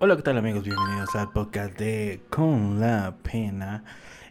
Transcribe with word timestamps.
Hola, 0.00 0.14
¿qué 0.14 0.22
tal 0.22 0.38
amigos? 0.38 0.62
Bienvenidos 0.62 1.16
al 1.16 1.32
podcast 1.32 1.76
de 1.76 2.20
Con 2.30 2.78
la 2.78 3.16
Pena. 3.20 3.82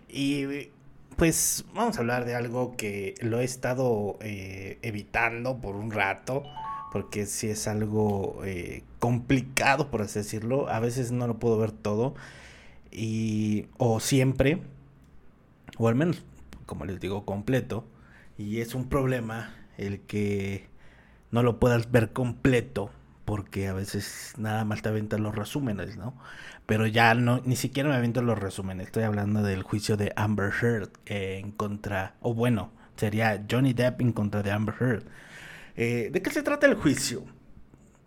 Y 0.08 0.70
pues 1.18 1.66
vamos 1.74 1.98
a 1.98 2.00
hablar 2.00 2.24
de 2.24 2.36
algo 2.36 2.78
que 2.78 3.16
lo 3.20 3.42
he 3.42 3.44
estado 3.44 4.18
eh, 4.22 4.80
evitando 4.82 5.58
por 5.58 5.76
un 5.76 5.92
rato, 5.92 6.44
porque 6.94 7.26
si 7.26 7.50
es 7.50 7.68
algo 7.68 8.40
eh, 8.46 8.86
complicado, 9.00 9.92
por 9.92 10.04
así 10.04 10.20
decirlo. 10.20 10.70
A 10.70 10.80
veces 10.80 11.12
no 11.12 11.28
lo 11.28 11.38
puedo 11.38 11.58
ver 11.58 11.74
todo, 11.74 12.16
y, 12.90 13.68
o 13.78 14.00
siempre, 14.00 14.62
o 15.78 15.90
al 15.90 15.96
menos, 15.96 16.24
como 16.66 16.86
les 16.86 17.02
digo, 17.02 17.26
completo. 17.26 17.84
Y 18.38 18.62
es 18.62 18.74
un 18.74 18.88
problema 18.88 19.54
el 19.78 20.00
que 20.00 20.70
no 21.30 21.44
lo 21.44 21.60
puedas 21.60 21.92
ver 21.92 22.14
completo 22.14 22.90
porque 23.28 23.68
a 23.68 23.74
veces 23.74 24.34
nada 24.38 24.64
más 24.64 24.82
te 24.82 24.88
aventan 24.88 25.22
los 25.22 25.36
resúmenes, 25.36 25.98
¿no? 25.98 26.18
Pero 26.66 26.88
ya 26.88 27.14
no, 27.14 27.42
ni 27.44 27.58
siquiera 27.58 27.90
me 27.90 27.96
aviento 27.96 28.22
los 28.22 28.40
resúmenes. 28.40 28.88
Estoy 28.88 29.04
hablando 29.04 29.44
del 29.44 29.64
juicio 29.64 29.98
de 29.98 30.14
Amber 30.16 30.54
Heard 30.62 30.92
en 31.08 31.52
contra, 31.52 32.16
o 32.22 32.34
bueno, 32.34 32.72
sería 32.96 33.46
Johnny 33.52 33.74
Depp 33.74 34.00
en 34.00 34.14
contra 34.14 34.44
de 34.44 34.52
Amber 34.52 34.76
Heard. 34.80 35.04
Eh, 35.76 36.10
¿De 36.10 36.22
qué 36.22 36.30
se 36.30 36.42
trata 36.42 36.68
el 36.68 36.76
juicio? 36.76 37.26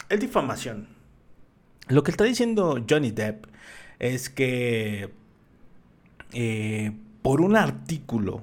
Es 0.08 0.18
difamación. 0.20 0.88
Lo 1.88 2.02
que 2.02 2.12
está 2.12 2.24
diciendo 2.24 2.82
Johnny 2.88 3.10
Depp 3.10 3.44
es 3.98 4.30
que 4.30 5.12
eh, 6.32 6.92
por 7.20 7.42
un 7.42 7.56
artículo 7.56 8.42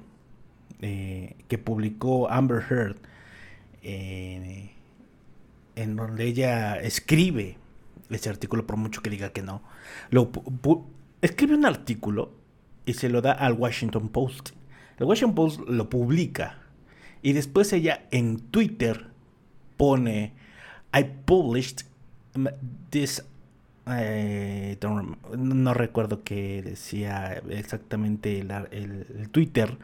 eh, 0.83 1.37
que 1.47 1.57
publicó 1.57 2.29
Amber 2.29 2.63
Heard, 2.69 2.97
en 5.77 5.95
donde 5.95 6.25
ella 6.25 6.75
escribe 6.77 7.57
ese 8.09 8.29
artículo, 8.29 8.65
por 8.65 8.77
mucho 8.77 9.01
que 9.01 9.09
diga 9.09 9.29
que 9.29 9.41
no, 9.41 9.61
lo, 10.09 10.31
escribe 11.21 11.55
un 11.55 11.65
artículo 11.65 12.33
y 12.85 12.93
se 12.93 13.09
lo 13.09 13.21
da 13.21 13.33
al 13.33 13.53
Washington 13.53 14.09
Post. 14.09 14.49
El 14.97 15.05
Washington 15.05 15.35
Post 15.35 15.59
lo 15.67 15.89
publica 15.89 16.59
y 17.21 17.33
después 17.33 17.71
ella 17.73 18.07
en 18.11 18.39
Twitter 18.39 19.07
pone, 19.77 20.33
I 20.93 21.03
published 21.25 21.85
this 22.89 23.23
eh, 23.89 24.77
no 25.37 25.73
recuerdo 25.73 26.23
qué 26.23 26.61
decía 26.61 27.41
exactamente 27.49 28.39
el, 28.39 29.29
Twitter, 29.31 29.77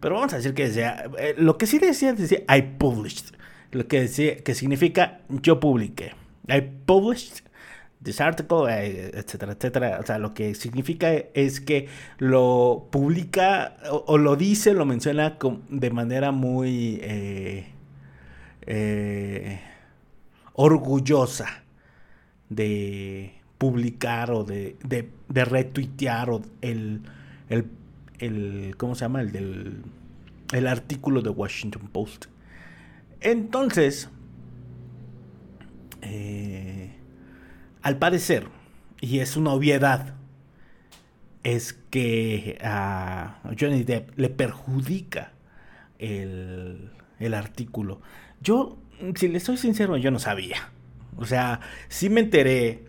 pero 0.00 0.14
vamos 0.14 0.32
a 0.32 0.36
decir 0.36 0.54
que 0.54 0.68
decía, 0.68 1.10
eh, 1.18 1.34
lo 1.36 1.58
que 1.58 1.66
sí 1.66 1.78
decía, 1.78 2.14
decía 2.14 2.40
I 2.48 2.62
published 2.78 3.34
lo 3.74 3.86
que, 3.86 4.42
que 4.44 4.54
significa 4.54 5.20
yo 5.28 5.60
publiqué. 5.60 6.12
I 6.48 6.60
published 6.60 7.42
this 8.02 8.20
article, 8.20 8.68
eh, 8.68 9.10
etcétera, 9.14 9.52
etcétera. 9.52 9.98
O 10.00 10.06
sea, 10.06 10.18
lo 10.18 10.34
que 10.34 10.54
significa 10.54 11.12
es 11.12 11.60
que 11.60 11.88
lo 12.18 12.88
publica 12.90 13.76
o, 13.90 14.18
lo 14.18 14.36
dice, 14.36 14.74
lo 14.74 14.84
menciona 14.84 15.38
de 15.68 15.90
manera 15.90 16.30
muy 16.30 17.00
eh, 17.02 17.66
eh, 18.66 19.60
orgullosa 20.52 21.64
de 22.50 23.34
publicar 23.58 24.30
o 24.30 24.44
de, 24.44 24.76
de, 24.84 25.44
retuitear 25.44 26.30
o 26.30 26.42
el, 26.60 27.00
el, 27.48 27.66
el, 28.18 28.74
¿cómo 28.76 28.94
se 28.94 29.06
llama? 29.06 29.22
El 29.22 29.32
del 29.32 29.82
el 30.52 30.68
artículo 30.68 31.20
de 31.20 31.30
Washington 31.30 31.88
Post. 31.92 32.26
Entonces, 33.24 34.10
eh, 36.02 36.90
al 37.80 37.98
parecer, 37.98 38.48
y 39.00 39.20
es 39.20 39.38
una 39.38 39.54
obviedad, 39.54 40.14
es 41.42 41.72
que 41.72 42.58
a 42.62 43.40
Johnny 43.58 43.82
Depp 43.82 44.18
le 44.18 44.28
perjudica 44.28 45.32
el, 45.98 46.90
artículo. 47.32 48.02
Yo, 48.42 48.76
si 49.14 49.28
le 49.28 49.40
soy 49.40 49.56
sincero, 49.56 49.96
yo 49.96 50.10
no 50.10 50.18
sabía. 50.18 50.70
O 51.16 51.24
sea, 51.24 51.60
sí 51.88 52.10
me 52.10 52.20
enteré 52.20 52.84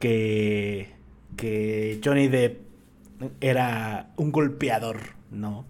que, 0.00 0.88
que 1.36 2.00
Johnny 2.04 2.26
Depp 2.26 2.60
era 3.40 4.10
un 4.16 4.32
golpeador, 4.32 4.98
¿no? 5.30 5.64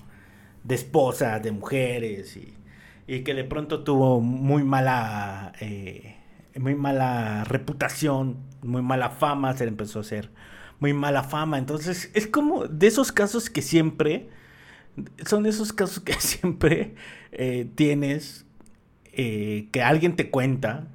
De 0.64 0.74
esposas, 0.76 1.42
de 1.42 1.52
mujeres 1.52 2.38
y 2.38 2.54
y 3.10 3.24
que 3.24 3.34
de 3.34 3.42
pronto 3.42 3.82
tuvo 3.82 4.20
muy 4.20 4.62
mala, 4.62 5.50
eh, 5.58 6.14
muy 6.56 6.76
mala 6.76 7.42
reputación, 7.42 8.36
muy 8.62 8.82
mala 8.82 9.10
fama, 9.10 9.52
se 9.56 9.64
le 9.64 9.70
empezó 9.70 9.98
a 9.98 10.02
hacer 10.02 10.30
muy 10.78 10.92
mala 10.92 11.24
fama. 11.24 11.58
Entonces 11.58 12.12
es 12.14 12.28
como 12.28 12.68
de 12.68 12.86
esos 12.86 13.10
casos 13.10 13.50
que 13.50 13.62
siempre, 13.62 14.28
son 15.26 15.46
esos 15.46 15.72
casos 15.72 15.98
que 15.98 16.12
siempre 16.20 16.94
eh, 17.32 17.68
tienes, 17.74 18.46
eh, 19.12 19.66
que 19.72 19.82
alguien 19.82 20.14
te 20.14 20.30
cuenta, 20.30 20.86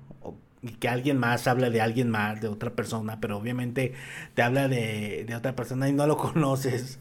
y 0.61 0.69
que 0.69 0.87
alguien 0.87 1.17
más 1.17 1.47
habla 1.47 1.69
de 1.69 1.81
alguien 1.81 2.09
más, 2.09 2.39
de 2.39 2.47
otra 2.47 2.77
persona, 2.77 3.19
pero 3.19 3.37
obviamente 3.37 3.91
te 4.35 4.41
habla 4.41 4.69
de, 4.69 5.25
de 5.27 5.35
otra 5.35 5.53
persona 5.53 5.89
y 5.89 5.91
no 5.91 6.07
lo 6.07 6.15
conoces 6.17 6.97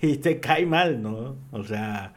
y 0.00 0.18
te 0.18 0.38
cae 0.38 0.64
mal, 0.64 1.02
¿no? 1.02 1.34
O 1.50 1.64
sea, 1.64 2.14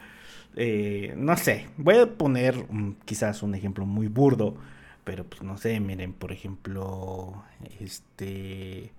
eh, 0.59 1.13
no 1.15 1.37
sé, 1.37 1.67
voy 1.77 1.97
a 1.97 2.17
poner 2.17 2.65
quizás 3.05 3.43
un 3.43 3.53
ejemplo 3.53 3.85
muy 3.85 4.07
burdo, 4.07 4.55
pero 5.03 5.23
pues 5.23 5.43
no 5.43 5.55
sé, 5.57 5.79
miren, 5.79 6.13
por 6.13 6.31
ejemplo, 6.31 7.43
este... 7.79 8.91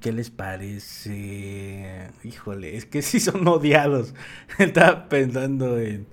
¿Qué 0.00 0.12
les 0.12 0.30
parece? 0.30 2.10
Híjole, 2.24 2.76
es 2.76 2.86
que 2.86 3.02
sí 3.02 3.20
son 3.20 3.46
odiados. 3.48 4.14
Estaba 4.58 5.08
pensando 5.08 5.78
en, 5.78 6.06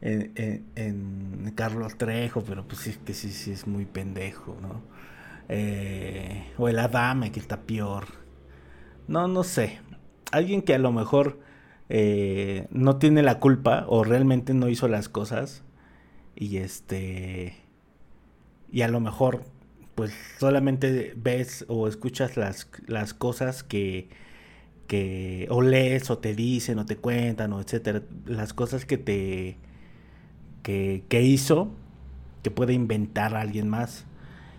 en, 0.00 1.52
Carlos 1.54 1.96
Trejo, 1.98 2.42
pero 2.44 2.66
pues 2.66 2.86
es 2.86 2.98
que 2.98 3.14
sí, 3.14 3.30
sí 3.30 3.52
es 3.52 3.66
muy 3.66 3.84
pendejo, 3.84 4.56
¿no? 4.60 4.82
Eh, 5.48 6.52
o 6.58 6.68
el 6.68 6.78
Adame, 6.78 7.32
que 7.32 7.40
está 7.40 7.62
peor. 7.62 8.06
No, 9.08 9.28
no 9.28 9.44
sé. 9.44 9.80
Alguien 10.32 10.62
que 10.62 10.74
a 10.74 10.78
lo 10.78 10.92
mejor 10.92 11.40
eh, 11.88 12.66
no 12.70 12.96
tiene 12.96 13.22
la 13.22 13.38
culpa 13.38 13.84
o 13.88 14.04
realmente 14.04 14.54
no 14.54 14.68
hizo 14.68 14.88
las 14.88 15.08
cosas 15.08 15.62
y 16.34 16.58
este 16.58 17.54
y 18.70 18.82
a 18.82 18.88
lo 18.88 19.00
mejor 19.00 19.44
pues 19.94 20.12
solamente 20.38 21.14
ves 21.16 21.64
o 21.68 21.88
escuchas 21.88 22.36
las, 22.36 22.68
las 22.86 23.14
cosas 23.14 23.62
que, 23.62 24.10
que 24.88 25.46
o 25.48 25.62
lees 25.62 26.10
o 26.10 26.18
te 26.18 26.34
dicen 26.34 26.78
o 26.78 26.86
te 26.86 26.96
cuentan 26.96 27.52
o 27.52 27.60
etcétera 27.60 28.02
las 28.26 28.52
cosas 28.52 28.84
que 28.84 28.98
te 28.98 29.56
que, 30.62 31.04
que 31.08 31.22
hizo 31.22 31.70
que 32.42 32.50
puede 32.50 32.74
inventar 32.74 33.34
alguien 33.34 33.68
más 33.68 34.04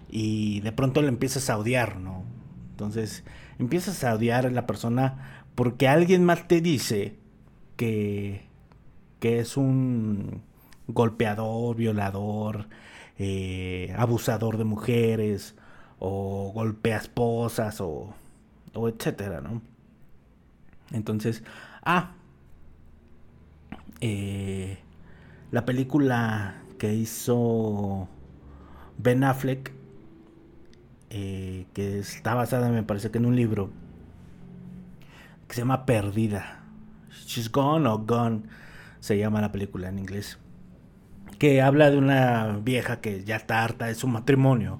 y 0.10 0.62
de 0.62 0.72
pronto 0.72 1.02
le 1.02 1.10
empiezas 1.10 1.50
a 1.50 1.58
odiar 1.58 2.00
no 2.00 2.24
entonces 2.72 3.24
empiezas 3.60 4.04
a 4.04 4.14
odiar 4.14 4.46
a 4.46 4.52
la 4.52 4.68
persona 4.68 5.44
porque 5.56 5.88
alguien 5.88 6.24
más 6.24 6.48
te 6.48 6.62
dice 6.62 7.16
que, 7.76 8.48
que 9.20 9.40
es 9.40 9.58
un 9.58 10.42
golpeador, 10.88 11.76
violador, 11.76 12.68
eh, 13.18 13.94
abusador 13.98 14.58
de 14.58 14.64
mujeres, 14.64 15.56
o 16.00 16.52
golpea 16.54 16.98
esposas, 16.98 17.82
o, 17.82 18.14
o 18.74 18.88
etcétera, 18.88 19.42
¿no? 19.42 19.62
Entonces, 20.92 21.44
ah, 21.84 22.12
eh, 24.02 24.78
la 25.52 25.66
película 25.66 26.62
que 26.78 26.94
hizo 26.94 28.08
Ben 28.98 29.24
Affleck, 29.24 29.74
eh, 31.10 31.66
que 31.74 32.00
está 32.00 32.34
basada, 32.34 32.70
me 32.70 32.84
parece 32.84 33.12
que 33.12 33.18
en 33.18 33.26
un 33.26 33.36
libro, 33.36 33.70
que 35.48 35.56
se 35.56 35.62
llama 35.62 35.86
Perdida. 35.86 36.64
She's 37.26 37.52
Gone 37.52 37.88
o 37.88 38.00
Gone 38.00 38.44
se 39.00 39.18
llama 39.18 39.42
la 39.42 39.52
película 39.52 39.90
en 39.90 40.00
inglés. 40.00 40.38
Que 41.40 41.62
habla 41.62 41.90
de 41.90 41.98
una 41.98 42.60
vieja 42.64 43.00
que 43.00 43.24
ya 43.24 43.36
está 43.36 43.64
harta 43.64 43.86
de 43.86 43.96
su 43.96 44.08
matrimonio 44.08 44.80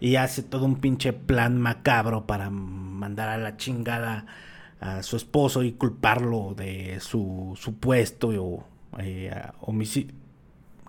y 0.00 0.16
hace 0.16 0.42
todo 0.42 0.66
un 0.66 0.76
pinche 0.76 1.12
plan 1.12 1.60
macabro 1.60 2.26
para 2.26 2.50
mandar 2.50 3.28
a 3.28 3.38
la 3.38 3.56
chingada 3.56 4.26
a 4.80 5.02
su 5.02 5.16
esposo 5.16 5.62
y 5.62 5.72
culparlo 5.72 6.54
de 6.54 6.98
su 7.00 7.54
supuesto 7.56 8.28
o, 8.28 8.64
eh, 8.98 9.32
homicidio, 9.60 10.14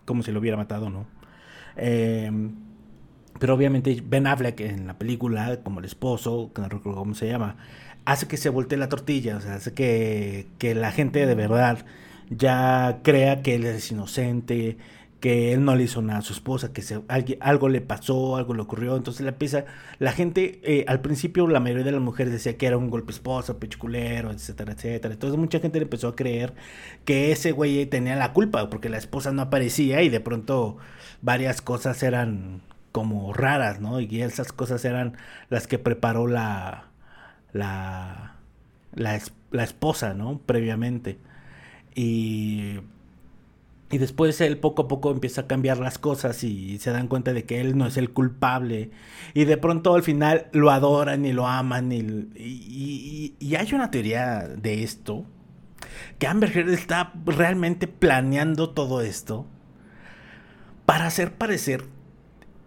como 0.03 0.21
si 0.21 0.31
lo 0.31 0.39
hubiera 0.39 0.57
matado, 0.57 0.89
¿no? 0.89 1.05
Eh, 1.77 2.29
pero 3.39 3.53
obviamente 3.53 4.01
Ben 4.05 4.27
Affleck 4.27 4.59
en 4.61 4.87
la 4.87 4.97
película, 4.97 5.59
como 5.63 5.79
el 5.79 5.85
esposo, 5.85 6.51
que 6.53 6.61
no 6.61 6.69
recuerdo 6.69 6.99
cómo 6.99 7.15
se 7.15 7.27
llama, 7.27 7.57
hace 8.05 8.27
que 8.27 8.37
se 8.37 8.49
voltee 8.49 8.77
la 8.77 8.89
tortilla, 8.89 9.37
o 9.37 9.41
sea, 9.41 9.55
hace 9.55 9.73
que, 9.73 10.47
la 10.75 10.91
gente 10.91 11.25
de 11.25 11.35
verdad 11.35 11.85
ya 12.29 12.99
crea 13.03 13.41
que 13.41 13.55
él 13.55 13.65
es 13.65 13.91
inocente, 13.91 14.77
que 15.19 15.53
él 15.53 15.65
no 15.65 15.75
le 15.75 15.83
hizo 15.83 16.01
nada 16.01 16.19
a 16.19 16.21
su 16.21 16.33
esposa, 16.33 16.71
que 16.71 16.81
se, 16.81 17.01
algo 17.39 17.69
le 17.69 17.81
pasó, 17.81 18.35
algo 18.35 18.53
le 18.53 18.61
ocurrió. 18.61 18.95
Entonces 18.95 19.21
la 19.21 19.29
empieza, 19.29 19.65
la 19.99 20.11
gente, 20.11 20.59
eh, 20.63 20.85
al 20.87 21.01
principio 21.01 21.47
la 21.47 21.59
mayoría 21.59 21.83
de 21.83 21.91
las 21.91 22.01
mujeres 22.01 22.31
decía 22.33 22.57
que 22.57 22.67
era 22.67 22.77
un 22.77 22.89
golpe 22.89 23.11
esposa, 23.11 23.59
pechuculero, 23.59 24.31
etcétera, 24.31 24.73
etcétera. 24.73 25.13
Entonces 25.13 25.39
mucha 25.39 25.59
gente 25.59 25.79
le 25.79 25.85
empezó 25.85 26.09
a 26.09 26.15
creer 26.15 26.53
que 27.05 27.31
ese 27.31 27.51
güey 27.53 27.85
tenía 27.87 28.15
la 28.15 28.33
culpa 28.33 28.69
porque 28.69 28.89
la 28.89 28.97
esposa 28.97 29.31
no 29.31 29.41
aparecía 29.41 30.03
y 30.03 30.09
de 30.09 30.19
pronto 30.19 30.77
varias 31.21 31.61
cosas 31.61 32.03
eran 32.03 32.61
como 32.95 33.33
raras, 33.33 33.81
¿no? 33.81 33.99
Y 33.99 34.21
esas 34.21 34.53
cosas 34.53 34.85
eran 34.85 35.17
las 35.49 35.67
que 35.67 35.77
preparó 35.77 36.27
la, 36.27 36.85
la, 37.51 38.37
la, 38.93 39.63
esposa, 39.65 40.13
¿no? 40.13 40.39
Previamente. 40.45 41.19
Y, 41.93 42.79
y 43.91 43.97
después 43.97 44.39
él 44.39 44.59
poco 44.59 44.83
a 44.83 44.87
poco 44.87 45.11
empieza 45.11 45.41
a 45.41 45.47
cambiar 45.47 45.77
las 45.79 45.99
cosas 45.99 46.41
y 46.45 46.79
se 46.79 46.91
dan 46.91 47.09
cuenta 47.09 47.33
de 47.33 47.43
que 47.43 47.59
él 47.59 47.77
no 47.77 47.85
es 47.85 47.97
el 47.97 48.11
culpable. 48.11 48.91
Y 49.33 49.43
de 49.43 49.57
pronto 49.57 49.93
al 49.93 50.03
final 50.03 50.47
lo 50.53 50.71
adoran 50.71 51.25
y 51.25 51.33
lo 51.33 51.47
aman. 51.47 51.91
Y, 51.91 51.97
y, 52.37 53.35
y 53.41 53.55
hay 53.55 53.73
una 53.73 53.91
teoría 53.91 54.47
de 54.47 54.83
esto. 54.83 55.25
Que 56.17 56.27
Amber 56.27 56.57
Heard 56.57 56.69
está 56.69 57.11
realmente 57.25 57.87
planeando 57.89 58.69
todo 58.69 59.01
esto 59.01 59.47
para 60.85 61.07
hacer 61.07 61.33
parecer 61.33 61.93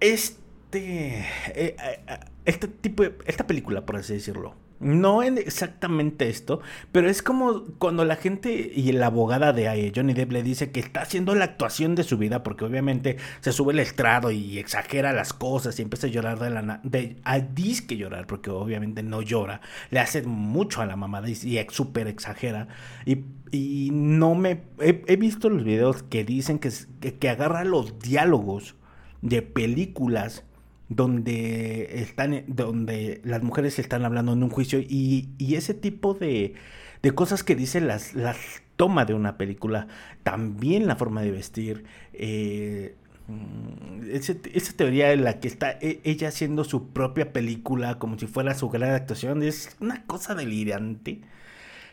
este, 0.00 1.20
eh, 1.54 1.76
eh, 1.78 2.20
este 2.44 2.68
tipo 2.68 3.02
de, 3.02 3.14
esta 3.26 3.46
película, 3.46 3.84
por 3.86 3.96
así 3.96 4.14
decirlo 4.14 4.54
no 4.80 5.22
en 5.22 5.38
exactamente 5.38 6.28
esto, 6.28 6.60
pero 6.92 7.08
es 7.08 7.22
como 7.22 7.64
cuando 7.78 8.04
la 8.04 8.16
gente 8.16 8.72
y 8.74 8.92
la 8.92 9.06
abogada 9.06 9.52
de 9.52 9.66
eh, 9.66 9.92
Johnny 9.94 10.14
Depp 10.14 10.32
le 10.32 10.42
dice 10.42 10.70
que 10.70 10.80
está 10.80 11.02
haciendo 11.02 11.34
la 11.34 11.44
actuación 11.44 11.94
de 11.94 12.04
su 12.04 12.16
vida, 12.18 12.42
porque 12.42 12.64
obviamente 12.64 13.16
se 13.40 13.52
sube 13.52 13.72
el 13.72 13.80
estrado 13.80 14.30
y 14.30 14.58
exagera 14.58 15.12
las 15.12 15.32
cosas 15.32 15.78
y 15.78 15.82
empieza 15.82 16.06
a 16.06 16.10
llorar 16.10 16.38
de 16.38 16.50
la 16.50 16.80
de 16.84 17.16
a 17.24 17.40
disque 17.40 17.96
llorar, 17.96 18.26
porque 18.26 18.50
obviamente 18.50 19.02
no 19.02 19.22
llora, 19.22 19.60
le 19.90 20.00
hace 20.00 20.22
mucho 20.22 20.80
a 20.80 20.86
la 20.86 20.96
mamada 20.96 21.28
y, 21.28 21.32
y 21.32 21.66
súper 21.70 22.06
exagera. 22.06 22.68
Y, 23.04 23.24
y, 23.50 23.90
no 23.92 24.34
me. 24.34 24.62
He, 24.80 25.16
visto 25.16 25.48
los 25.48 25.64
videos 25.64 26.02
que 26.04 26.24
dicen 26.24 26.58
que, 26.58 26.70
que 27.18 27.28
agarra 27.28 27.64
los 27.64 27.98
diálogos 27.98 28.76
de 29.22 29.42
películas 29.42 30.44
donde 30.88 32.00
están 32.00 32.44
donde 32.46 33.20
las 33.24 33.42
mujeres 33.42 33.78
están 33.78 34.04
hablando 34.04 34.32
en 34.32 34.42
un 34.42 34.50
juicio 34.50 34.80
y, 34.80 35.28
ese 35.38 35.74
tipo 35.74 36.14
de, 36.14 36.54
de, 37.02 37.12
cosas 37.12 37.44
que 37.44 37.54
dice 37.54 37.80
las, 37.80 38.14
las 38.14 38.38
toma 38.78 39.04
de 39.04 39.12
una 39.12 39.36
película. 39.36 39.88
También 40.22 40.86
la 40.86 40.96
forma 40.96 41.20
de 41.20 41.30
vestir 41.30 41.84
eh, 42.14 42.96
mm, 43.26 44.08
esa 44.10 44.72
teoría 44.74 45.12
en 45.12 45.24
la 45.24 45.40
que 45.40 45.48
está 45.48 45.72
e, 45.72 46.00
ella 46.04 46.28
haciendo 46.28 46.64
su 46.64 46.88
propia 46.88 47.32
película 47.34 47.98
como 47.98 48.18
si 48.18 48.26
fuera 48.26 48.54
su 48.54 48.70
gran 48.70 48.94
actuación 48.94 49.42
es 49.42 49.76
una 49.80 50.06
cosa 50.06 50.34
delirante 50.34 51.20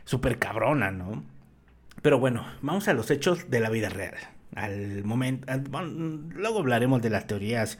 súper 0.05 0.37
cabrona 0.39 0.91
no 0.91 1.23
pero 2.01 2.19
bueno 2.19 2.45
vamos 2.61 2.87
a 2.87 2.93
los 2.93 3.09
hechos 3.11 3.49
de 3.49 3.59
la 3.59 3.69
vida 3.69 3.89
real 3.89 4.15
al 4.55 5.03
momento 5.03 5.51
luego 6.33 6.59
hablaremos 6.59 7.01
de 7.01 7.09
las 7.09 7.27
teorías 7.27 7.77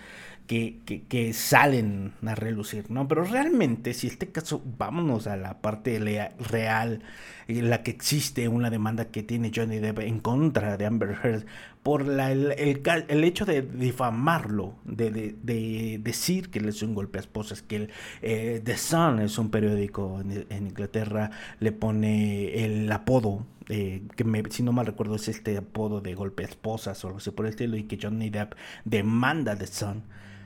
que, 0.48 0.82
que, 1.10 1.34
salen 1.34 2.14
a 2.26 2.36
relucir, 2.36 2.92
¿no? 2.92 3.08
Pero 3.08 3.24
realmente, 3.24 3.94
si 3.94 4.08
este 4.08 4.32
caso, 4.32 4.62
vámonos 4.78 5.26
a 5.28 5.38
la 5.38 5.62
parte 5.62 6.00
real, 6.40 7.02
en 7.48 7.70
la 7.70 7.82
que 7.82 7.92
existe 7.92 8.48
una 8.48 8.70
demanda 8.70 9.06
que 9.06 9.24
tiene 9.24 9.52
Johnny 9.54 9.80
Depp 9.80 10.00
en 10.00 10.20
contra 10.20 10.78
de 10.78 10.86
Amber 10.86 11.18
Heard 11.24 11.46
por 11.86 12.08
la, 12.08 12.32
el, 12.32 13.24
hecho 13.24 13.46
de 13.46 13.62
difamarlo, 13.62 14.74
de, 14.86 15.12
de, 15.12 16.00
decir 16.02 16.50
que 16.50 16.60
le 16.60 16.70
es 16.70 16.82
un 16.82 16.96
golpe 16.96 17.20
a 17.20 17.22
esposas, 17.22 17.62
que 17.62 17.76
el, 17.76 17.90
eh, 18.24 18.60
The 18.64 18.76
Sun 18.76 19.20
es 19.20 19.38
un 19.38 19.52
periódico 19.52 20.20
en, 20.20 20.66
Inglaterra, 20.66 21.30
le 21.60 21.72
pone 21.72 22.66
el 22.66 22.92
apodo 22.92 23.46
eh, 23.70 24.02
que 24.16 24.24
me, 24.24 24.42
si 24.50 24.64
no 24.64 24.72
mal 24.72 24.88
recuerdo 24.88 25.14
es 25.14 25.28
este 25.28 25.58
apodo 25.58 26.02
de 26.02 26.16
golpe 26.16 26.42
a 26.44 26.48
esposas 26.48 27.04
o 27.04 27.08
algo 27.08 27.20
así 27.20 27.30
por 27.30 27.46
el 27.46 27.52
estilo, 27.52 27.78
y 27.78 27.84
que 27.84 28.00
Johnny 28.02 28.32
Depp 28.32 28.56
demanda 28.84 29.56
The 29.56 29.68
Sun. 29.68 30.02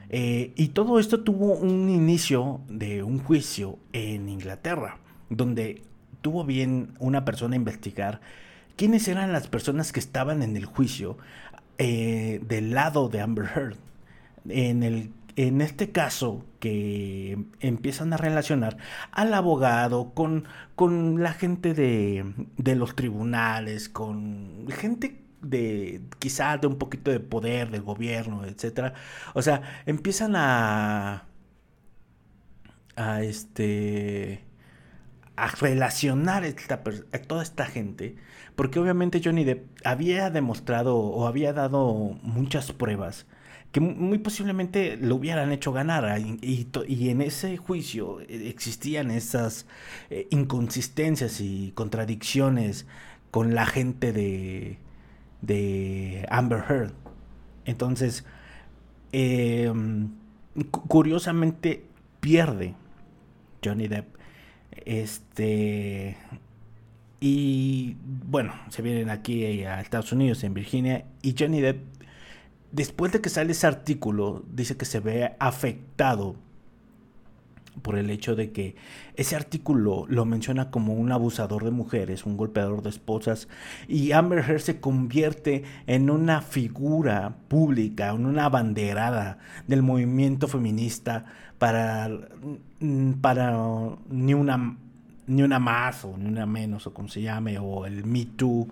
Eh, 0.10 0.52
y 0.58 0.68
todo 0.68 1.00
esto 1.00 1.22
tuvo 1.22 1.54
un 1.54 1.88
inicio 1.88 2.60
de 2.68 3.02
un 3.02 3.18
juicio 3.18 3.80
en 3.94 4.28
Inglaterra, 4.28 4.98
donde 5.30 5.84
tuvo 6.20 6.44
bien 6.44 6.96
una 7.00 7.24
persona 7.24 7.56
investigar 7.56 8.20
quiénes 8.80 9.10
eran 9.10 9.34
las 9.34 9.50
personas 9.50 9.92
que 9.92 10.00
estaban 10.00 10.42
en 10.42 10.56
el 10.56 10.64
juicio 10.64 11.18
eh, 11.78 12.40
del 12.48 12.74
lado 12.74 13.10
de 13.10 13.20
Amber 13.20 13.50
Heard. 13.54 13.78
En, 14.48 14.84
el, 14.84 15.12
en 15.36 15.60
este 15.60 15.92
caso, 15.92 16.46
que 16.62 17.38
empiezan 17.60 18.14
a 18.14 18.18
relacionar 18.18 18.78
al 19.12 19.34
abogado 19.34 20.14
con, 20.14 20.46
con 20.76 21.22
la 21.22 21.34
gente 21.34 21.74
de, 21.74 22.24
de 22.56 22.76
los 22.78 22.96
tribunales, 22.96 23.90
con 23.90 24.66
gente 24.70 25.22
de 25.42 26.02
quizás 26.20 26.62
de 26.62 26.68
un 26.68 26.78
poquito 26.78 27.12
de 27.12 27.20
poder 27.20 27.72
del 27.72 27.82
gobierno, 27.82 28.46
etcétera. 28.46 28.94
O 29.34 29.42
sea, 29.42 29.62
empiezan 29.86 30.38
a 30.38 31.26
a 32.96 33.24
este 33.24 34.49
a 35.44 35.48
relacionar 35.48 36.44
a 36.44 37.20
toda 37.20 37.44
esta 37.44 37.66
gente, 37.66 38.16
porque 38.56 38.80
obviamente 38.80 39.22
Johnny 39.24 39.44
Depp 39.44 39.66
había 39.86 40.30
demostrado 40.30 40.98
o 40.98 41.28
había 41.28 41.54
dado 41.54 42.18
muchas 42.24 42.72
pruebas 42.72 43.26
que 43.72 43.80
muy 43.80 44.18
posiblemente 44.18 44.98
lo 44.98 45.16
hubieran 45.16 45.52
hecho 45.52 45.72
ganar 45.72 46.20
y, 46.20 46.68
y, 46.88 47.10
en 47.10 47.22
ese 47.22 47.58
juicio 47.58 48.20
eh, 48.22 48.50
existían 48.50 49.12
esas 49.12 49.68
eh, 50.10 50.28
inconsistencias 50.32 51.40
y 51.40 51.72
contradicciones 51.76 52.88
con 53.30 53.54
la 53.54 53.68
gente 53.68 54.12
de, 54.12 54.80
de 55.42 56.26
Amber 56.32 56.64
Heard. 56.68 56.94
Entonces, 57.66 58.26
em, 59.12 60.10
curiosamente 60.72 61.86
pierde 62.20 62.74
Johnny 63.64 63.88
Depp. 63.88 64.19
Este. 64.90 66.18
Y 67.20 67.96
bueno, 68.04 68.54
se 68.70 68.82
vienen 68.82 69.12
aquí 69.12 69.64
a 69.64 69.82
Estados 69.82 70.12
Unidos, 70.12 70.44
en 70.44 70.56
Virginia. 70.56 71.06
Y 71.22 71.36
Johnny 71.38 71.62
Depp, 71.62 71.84
después 72.72 73.12
de 73.12 73.22
que 73.22 73.30
sale 73.30 73.52
ese 73.52 73.68
artículo, 73.68 74.44
dice 74.52 74.78
que 74.78 74.86
se 74.86 75.00
ve 75.00 75.36
afectado 75.38 76.38
por 77.84 78.00
el 78.00 78.10
hecho 78.10 78.36
de 78.36 78.52
que 78.52 78.76
ese 79.16 79.36
artículo 79.36 80.06
lo 80.10 80.26
menciona 80.26 80.72
como 80.72 80.94
un 80.94 81.12
abusador 81.12 81.66
de 81.66 81.72
mujeres, 81.72 82.26
un 82.26 82.36
golpeador 82.36 82.82
de 82.82 82.90
esposas, 82.90 83.48
y 83.88 84.12
Amber 84.12 84.40
Heard 84.40 84.60
se 84.60 84.80
convierte 84.80 85.66
en 85.86 86.10
una 86.10 86.42
figura 86.42 87.36
pública, 87.48 88.10
en 88.10 88.26
una 88.26 88.46
abanderada 88.46 89.38
del 89.68 89.84
movimiento 89.84 90.48
feminista 90.48 91.26
para, 91.60 92.10
mm, 92.80 93.14
para 93.22 93.56
ni 94.10 94.34
una 94.34 94.78
ni 95.28 95.44
una 95.44 95.60
más 95.60 96.06
o 96.06 96.18
ni 96.18 96.28
una 96.28 96.48
menos 96.48 96.88
o 96.88 96.94
como 96.94 97.08
se 97.08 97.22
llame 97.22 97.60
o 97.60 97.86
el 97.86 98.04
Me 98.06 98.26
Too 98.26 98.68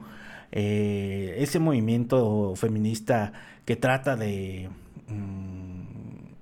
eh, 0.51 1.35
ese 1.37 1.59
movimiento 1.59 2.55
feminista 2.55 3.33
que 3.65 3.75
trata 3.75 4.15
de 4.15 4.69
mm, 5.07 5.67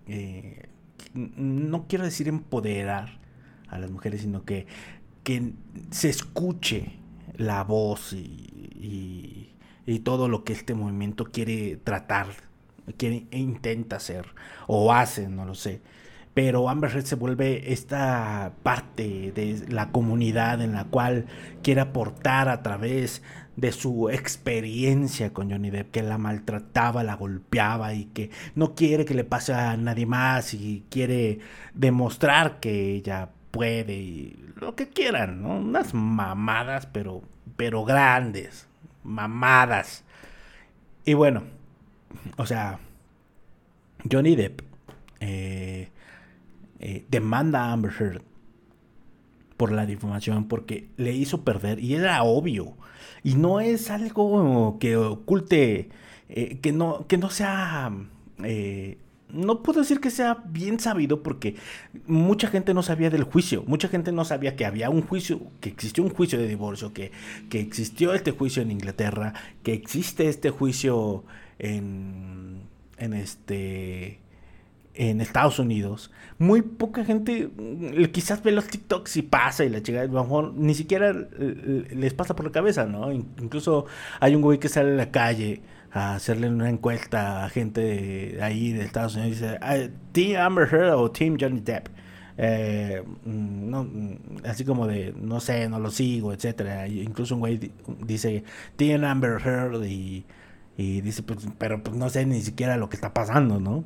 eh, 0.08 0.70
no 1.16 1.86
quiero 1.88 2.04
decir 2.04 2.28
empoderar 2.28 3.18
a 3.70 3.80
las 3.80 3.90
mujeres, 3.90 4.22
sino 4.22 4.44
que, 4.44 4.68
que 5.24 5.54
se 5.92 6.10
escuche 6.10 6.94
la 7.38 7.64
voz 7.64 8.14
y, 8.14 9.52
y, 9.86 10.00
todo 10.00 10.28
lo 10.28 10.44
que 10.44 10.54
este 10.54 10.76
movimiento 10.76 11.26
quiere 11.26 11.78
tratar, 11.78 12.28
quiere, 12.98 13.26
e 13.32 13.40
intenta 13.40 13.96
hacer, 13.96 14.26
o 14.68 14.94
hace, 14.94 15.28
no 15.30 15.46
lo 15.46 15.56
sé. 15.56 15.82
Pero 16.36 16.68
Amber 16.70 16.92
Heard 16.92 17.06
se 17.06 17.16
vuelve 17.16 17.72
esta 17.72 18.52
parte 18.62 19.32
de 19.32 19.66
la 19.70 19.92
comunidad 19.92 20.62
en 20.62 20.74
la 20.74 20.84
cual 20.84 21.28
quiere 21.64 21.80
aportar 21.80 22.50
a 22.50 22.62
través 22.62 23.24
de 23.56 23.72
su 23.72 24.10
experiencia 24.10 25.32
con 25.32 25.50
Johnny 25.50 25.70
Depp, 25.70 25.92
que 25.92 26.04
la 26.04 26.18
maltrataba, 26.18 27.06
la 27.06 27.16
golpeaba 27.16 27.94
y 27.94 28.08
que 28.08 28.32
no 28.54 28.76
quiere 28.76 29.06
que 29.06 29.14
le 29.14 29.24
pase 29.24 29.54
a 29.54 29.78
nadie 29.78 30.06
más 30.06 30.54
y 30.54 30.84
quiere 30.90 31.40
demostrar 31.74 32.60
que 32.60 32.96
ella 32.96 33.30
puede 33.52 33.94
y 33.94 34.38
lo 34.60 34.76
que 34.76 34.90
quieran, 34.90 35.42
¿no? 35.42 35.56
Unas 35.56 35.94
mamadas, 35.94 36.86
pero, 36.88 37.22
pero 37.56 37.86
grandes, 37.86 38.68
mamadas. 39.06 40.04
Y 41.06 41.14
bueno, 41.14 41.44
o 42.36 42.46
sea, 42.46 42.80
Johnny 44.12 44.36
Depp 44.36 44.62
eh, 45.22 45.92
eh, 46.88 47.04
demanda 47.10 47.64
a 47.64 47.72
Amber 47.72 47.92
Heard 48.00 48.22
por 49.58 49.72
la 49.72 49.88
difamación 49.88 50.48
porque 50.48 50.88
le 50.98 51.14
hizo 51.16 51.44
perder 51.44 51.80
y 51.80 51.96
era 51.96 52.22
obvio. 52.22 52.78
Y 53.24 53.34
no 53.34 53.60
es 53.60 53.90
algo 53.90 54.78
que 54.80 54.96
oculte 54.96 55.90
eh, 56.30 56.60
que, 56.62 56.72
no, 56.72 57.08
que 57.08 57.18
no 57.18 57.32
sea... 57.32 57.92
Eh, 58.44 59.00
no 59.30 59.64
puedo 59.64 59.80
decir 59.80 60.00
que 60.00 60.12
sea 60.12 60.44
bien 60.46 60.80
sabido 60.80 61.24
porque 61.24 61.56
mucha 62.06 62.50
gente 62.50 62.76
no 62.76 62.84
sabía 62.84 63.10
del 63.10 63.24
juicio, 63.24 63.64
mucha 63.66 63.88
gente 63.88 64.12
no 64.12 64.24
sabía 64.24 64.56
que 64.56 64.68
había 64.68 64.92
un 64.92 65.02
juicio, 65.02 65.42
que 65.62 65.70
existió 65.70 66.04
un 66.04 66.12
juicio 66.12 66.38
de 66.38 66.48
divorcio, 66.48 66.94
que, 66.94 67.12
que 67.50 67.62
existió 67.62 68.14
este 68.14 68.30
juicio 68.30 68.62
en 68.62 68.70
Inglaterra, 68.70 69.34
que 69.64 69.74
existe 69.74 70.30
este 70.30 70.52
juicio 70.52 71.24
en, 71.58 72.62
en 73.00 73.14
este 73.16 74.20
en 74.96 75.22
Estados 75.22 75.60
Unidos, 75.60 76.12
muy 76.38 76.62
poca 76.62 77.06
gente 77.06 77.50
mm, 77.56 78.06
quizás 78.12 78.42
ve 78.44 78.52
los 78.52 78.68
TikToks 78.68 79.18
y 79.18 79.22
pasa 79.22 79.66
y 79.66 79.70
la 79.70 79.82
chica, 79.82 80.02
a 80.02 80.06
lo 80.06 80.54
ni 80.56 80.74
siquiera 80.74 81.14
les 81.14 82.14
pasa 82.14 82.36
por 82.36 82.46
la 82.46 82.52
cabeza, 82.52 82.86
¿no? 82.86 83.12
Incluso 83.12 83.86
hay 84.20 84.36
un 84.36 84.42
güey 84.42 84.60
que 84.60 84.70
sale 84.70 84.92
a 84.92 84.96
la 84.96 85.12
calle 85.12 85.62
a 85.92 86.16
hacerle 86.16 86.50
una 86.50 86.70
encuesta 86.70 87.46
a 87.46 87.50
gente 87.50 87.82
de 87.82 88.44
ahí 88.44 88.74
de 88.74 88.84
Estados 88.84 89.16
Unidos 89.16 89.38
y 89.40 89.44
dice, 89.44 89.92
¿Team 90.12 90.42
Amber 90.42 90.68
Heard 90.72 90.94
o 90.96 91.12
Team 91.12 91.38
Johnny 91.40 91.62
Depp? 91.62 91.88
Eh, 92.38 93.02
mm, 93.26 93.70
no, 93.70 93.84
mm, 93.86 94.18
así 94.46 94.66
como 94.66 94.88
de, 94.88 95.14
no 95.18 95.40
sé, 95.40 95.70
no 95.70 95.80
lo 95.80 95.92
sigo, 95.92 96.34
etcétera. 96.34 96.88
Incluso 96.88 97.36
un 97.36 97.42
güey 97.42 97.72
dice, 98.06 98.44
Team 98.76 99.04
Amber 99.06 99.42
Heard 99.42 99.86
y, 99.86 100.26
y 100.78 101.02
dice, 101.02 101.24
pues, 101.24 101.48
pero 101.58 101.82
pues 101.84 101.96
no 101.96 102.10
sé 102.10 102.26
ni 102.26 102.42
siquiera 102.42 102.78
lo 102.78 102.90
que 102.90 102.96
está 102.98 103.14
pasando, 103.14 103.60
¿no? 103.60 103.86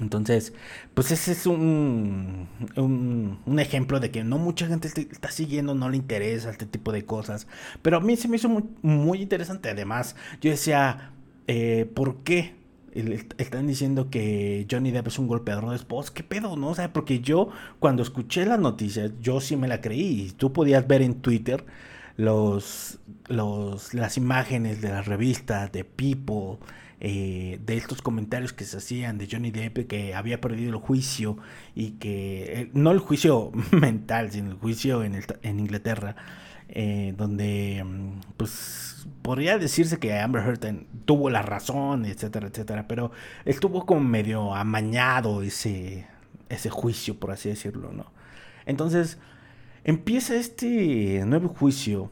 Entonces, 0.00 0.54
pues 0.94 1.10
ese 1.10 1.32
es 1.32 1.46
un, 1.46 2.48
un, 2.76 3.58
ejemplo 3.58 4.00
de 4.00 4.10
que 4.10 4.24
no 4.24 4.38
mucha 4.38 4.66
gente 4.66 4.88
está 4.88 5.30
siguiendo, 5.30 5.74
no 5.74 5.88
le 5.90 5.98
interesa 5.98 6.50
este 6.50 6.66
tipo 6.66 6.92
de 6.92 7.04
cosas. 7.04 7.46
Pero 7.82 7.98
a 7.98 8.00
mí 8.00 8.16
se 8.16 8.28
me 8.28 8.36
hizo 8.36 8.48
muy, 8.82 9.20
interesante. 9.22 9.70
Además, 9.70 10.16
yo 10.40 10.50
decía, 10.50 11.12
eh, 11.46 11.90
¿por 11.94 12.22
qué? 12.22 12.54
Están 13.38 13.68
diciendo 13.68 14.10
que 14.10 14.66
Johnny 14.68 14.90
Depp 14.90 15.08
es 15.08 15.18
un 15.18 15.28
golpeador 15.28 15.70
de 15.70 15.76
esposa. 15.76 16.12
¿Qué 16.14 16.24
pedo? 16.24 16.56
¿No? 16.56 16.70
O 16.70 16.74
sea, 16.74 16.92
porque 16.92 17.20
yo 17.20 17.50
cuando 17.78 18.02
escuché 18.02 18.46
la 18.46 18.56
noticia, 18.56 19.12
yo 19.20 19.40
sí 19.40 19.56
me 19.56 19.68
la 19.68 19.80
creí. 19.80 20.32
Tú 20.36 20.52
podías 20.52 20.88
ver 20.88 21.02
en 21.02 21.14
Twitter 21.20 21.64
los, 22.16 22.98
los, 23.28 23.94
las 23.94 24.16
imágenes 24.16 24.80
de 24.80 24.88
las 24.88 25.06
revistas 25.06 25.70
de 25.72 25.84
People 25.84 26.58
eh, 27.02 27.58
de 27.64 27.76
estos 27.78 28.02
comentarios 28.02 28.52
que 28.52 28.64
se 28.64 28.76
hacían 28.76 29.16
de 29.16 29.26
Johnny 29.30 29.50
Depp 29.50 29.88
que 29.88 30.14
había 30.14 30.38
perdido 30.40 30.70
el 30.70 30.76
juicio 30.76 31.38
y 31.74 31.92
que, 31.92 32.60
eh, 32.60 32.70
no 32.74 32.90
el 32.90 32.98
juicio 32.98 33.52
mental, 33.72 34.30
sino 34.30 34.50
el 34.50 34.58
juicio 34.58 35.02
en, 35.02 35.18
en 35.42 35.60
Inglaterra, 35.60 36.14
eh, 36.68 37.14
donde 37.16 37.82
mm, 37.82 38.20
pues 38.36 39.06
podría 39.22 39.56
decirse 39.56 39.98
que 39.98 40.18
Amber 40.18 40.42
Heard 40.44 40.84
tuvo 41.06 41.30
la 41.30 41.40
razón, 41.40 42.04
etcétera, 42.04 42.48
etcétera, 42.48 42.86
pero 42.86 43.12
estuvo 43.46 43.86
como 43.86 44.02
medio 44.02 44.54
amañado 44.54 45.42
ese, 45.42 46.06
ese 46.50 46.68
juicio, 46.68 47.18
por 47.18 47.30
así 47.30 47.48
decirlo, 47.48 47.92
¿no? 47.92 48.12
Entonces, 48.66 49.18
empieza 49.84 50.36
este 50.36 51.24
nuevo 51.24 51.48
juicio 51.48 52.10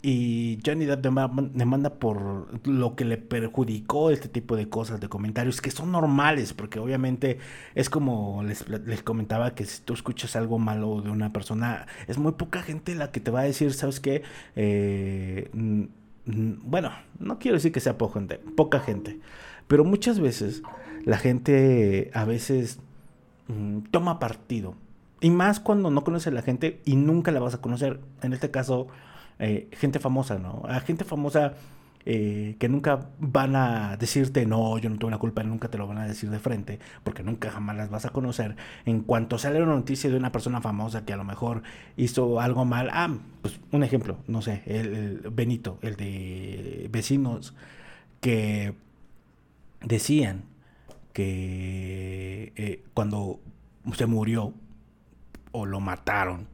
y 0.00 0.60
Johnny 0.64 0.84
Depp 0.84 1.04
demanda 1.04 1.94
por 1.94 2.66
lo 2.66 2.94
que 2.94 3.04
le 3.04 3.16
perjudicó 3.16 4.10
este 4.10 4.28
tipo 4.28 4.54
de 4.54 4.68
cosas, 4.68 5.00
de 5.00 5.08
comentarios 5.08 5.60
que 5.60 5.72
son 5.72 5.90
normales, 5.90 6.52
porque 6.52 6.78
obviamente 6.78 7.38
es 7.74 7.90
como 7.90 8.44
les, 8.44 8.64
comentaba 9.02 9.54
que 9.54 9.64
si 9.64 9.82
tú 9.82 9.94
escuchas 9.94 10.36
algo 10.36 10.58
malo 10.58 11.00
de 11.02 11.10
una 11.10 11.32
persona, 11.32 11.86
es 12.06 12.16
muy 12.16 12.32
poca 12.32 12.62
gente 12.62 12.94
la 12.94 13.10
que 13.10 13.18
te 13.18 13.32
va 13.32 13.40
a 13.40 13.44
decir, 13.44 13.72
¿sabes 13.72 13.98
qué? 13.98 14.22
Eh, 14.54 15.50
bueno, 16.24 16.92
no 17.18 17.38
quiero 17.40 17.56
decir 17.56 17.72
que 17.72 17.80
sea 17.80 17.98
poca 17.98 18.20
gente, 18.20 18.38
poca 18.38 18.78
gente, 18.78 19.18
pero 19.66 19.84
muchas 19.84 20.20
veces 20.20 20.62
la 21.04 21.18
gente 21.18 22.10
a 22.14 22.24
veces 22.24 22.78
mm, 23.48 23.80
toma 23.90 24.20
partido. 24.20 24.74
Y 25.20 25.30
más 25.30 25.58
cuando 25.58 25.90
no 25.90 26.04
conoce 26.04 26.28
a 26.28 26.32
la 26.32 26.42
gente 26.42 26.80
y 26.84 26.94
nunca 26.94 27.32
la 27.32 27.40
vas 27.40 27.54
a 27.54 27.60
conocer. 27.60 27.98
En 28.22 28.32
este 28.32 28.52
caso, 28.52 28.86
eh, 29.38 29.68
gente 29.72 29.98
famosa, 29.98 30.38
¿no? 30.38 30.62
A 30.66 30.80
gente 30.80 31.04
famosa 31.04 31.54
eh, 32.10 32.56
que 32.58 32.70
nunca 32.70 33.10
van 33.18 33.54
a 33.54 33.98
decirte, 33.98 34.46
no, 34.46 34.78
yo 34.78 34.88
no 34.88 34.96
tengo 34.96 35.10
la 35.10 35.18
culpa, 35.18 35.42
nunca 35.42 35.68
te 35.68 35.76
lo 35.76 35.86
van 35.86 35.98
a 35.98 36.06
decir 36.06 36.30
de 36.30 36.38
frente, 36.38 36.78
porque 37.04 37.22
nunca 37.22 37.50
jamás 37.50 37.76
las 37.76 37.90
vas 37.90 38.06
a 38.06 38.10
conocer. 38.10 38.56
En 38.86 39.02
cuanto 39.02 39.36
sale 39.36 39.62
una 39.62 39.74
noticia 39.74 40.08
de 40.08 40.16
una 40.16 40.32
persona 40.32 40.62
famosa 40.62 41.04
que 41.04 41.12
a 41.12 41.16
lo 41.16 41.24
mejor 41.24 41.62
hizo 41.98 42.40
algo 42.40 42.64
mal, 42.64 42.88
ah, 42.92 43.14
pues 43.42 43.60
un 43.72 43.82
ejemplo, 43.84 44.16
no 44.26 44.40
sé, 44.40 44.62
el, 44.64 45.20
Benito, 45.32 45.78
el 45.82 45.96
de 45.96 46.88
vecinos, 46.90 47.54
que 48.20 48.74
decían 49.82 50.44
que 51.12 52.52
eh, 52.56 52.84
cuando 52.94 53.40
se 53.94 54.06
murió 54.06 54.54
o 55.52 55.66
lo 55.66 55.80
mataron, 55.80 56.46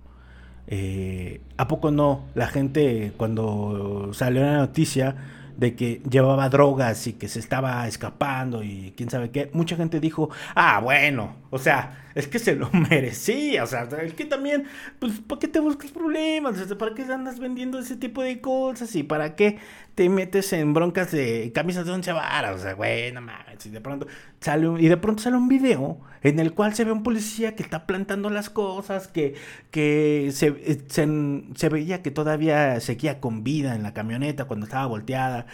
eh, 0.67 1.41
¿A 1.57 1.69
poco 1.69 1.91
no? 1.91 2.25
La 2.35 2.47
gente 2.47 3.13
cuando 3.17 4.11
salió 4.13 4.43
la 4.43 4.59
noticia 4.59 5.17
de 5.57 5.77
que 5.77 6.03
llevaba 6.11 6.49
drogas 6.49 7.07
y 7.07 7.13
que 7.13 7.29
se 7.29 7.39
estaba 7.39 7.87
escapando 7.87 8.63
y 8.63 8.93
quién 8.97 9.09
sabe 9.11 9.31
qué, 9.31 9.51
mucha 9.53 9.77
gente 9.77 10.01
dijo, 10.01 10.31
ah, 10.55 10.81
bueno, 10.83 11.37
o 11.51 11.59
sea, 11.59 12.05
es 12.15 12.27
que 12.27 12.39
se 12.39 12.57
lo 12.57 12.71
merecía, 12.91 13.63
o 13.65 13.67
sea, 13.67 13.89
es 14.03 14.15
que 14.15 14.25
también, 14.25 14.65
pues, 14.99 15.21
¿para 15.21 15.39
qué 15.39 15.49
te 15.49 15.61
buscas 15.61 15.91
problemas? 15.91 16.57
¿Para 16.75 16.95
qué 16.95 17.03
andas 17.03 17.39
vendiendo 17.39 17.79
ese 17.79 17.97
tipo 17.97 18.23
de 18.23 18.41
cosas? 18.41 18.95
¿Y 18.97 19.03
para 19.05 19.37
qué 19.37 19.59
te 19.95 20.09
metes 20.09 20.53
en 20.53 20.75
broncas 20.75 21.13
de 21.13 21.53
camisas 21.55 21.87
de 21.87 21.93
once 21.93 22.13
varas? 22.13 22.57
O 22.57 22.59
sea, 22.59 22.75
güey, 22.75 23.13
no 23.13 23.21
mames, 23.21 23.65
y 23.65 23.71
de 23.71 23.81
pronto 23.81 24.07
sale 24.41 24.69
un, 24.69 24.81
y 24.81 24.89
de 24.89 24.97
pronto 24.97 25.23
sale 25.23 25.37
un 25.37 25.49
video 25.49 26.01
en 26.25 26.39
el 26.41 26.55
cual 26.55 26.75
se 26.75 26.85
ve 26.85 26.93
un 26.93 27.03
policía 27.03 27.55
que 27.55 27.63
está 27.63 27.87
plantando 27.87 28.31
las 28.31 28.49
cosas, 28.49 29.09
que, 29.09 29.35
que 29.71 30.31
se, 30.33 30.49
eh, 30.49 30.83
se, 30.89 31.69
veía 31.69 32.03
que 32.03 32.11
todavía 32.11 32.81
seguía 32.81 33.21
con 33.21 33.45
vida 33.45 33.75
en 33.75 33.83
la 33.83 33.93
camioneta 33.93 34.47
cuando 34.47 34.65
estaba 34.65 34.87
volteada, 34.87 35.47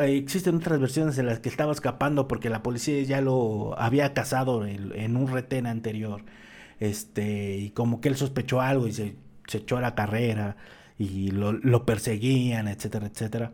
existen 0.00 0.56
otras 0.56 0.80
versiones 0.80 1.18
en 1.18 1.26
las 1.26 1.40
que 1.40 1.50
estaba 1.50 1.72
escapando 1.72 2.26
porque 2.26 2.48
la 2.48 2.62
policía 2.62 3.02
ya 3.02 3.20
lo 3.20 3.78
había 3.78 4.14
cazado 4.14 4.66
en, 4.66 5.16
un 5.16 5.28
retén 5.28 5.66
anterior. 5.66 6.24
Este, 6.80 7.56
y 7.58 7.70
como 7.70 8.00
que 8.00 8.08
él 8.08 8.16
sospechó 8.16 8.60
algo 8.60 8.88
y 8.88 8.92
se, 8.92 9.16
echó 9.52 9.76
a 9.76 9.80
la 9.80 9.94
carrera 9.94 10.56
y 10.98 11.30
lo, 11.30 11.84
perseguían, 11.86 12.68
etcétera, 12.68 13.06
etcétera. 13.06 13.52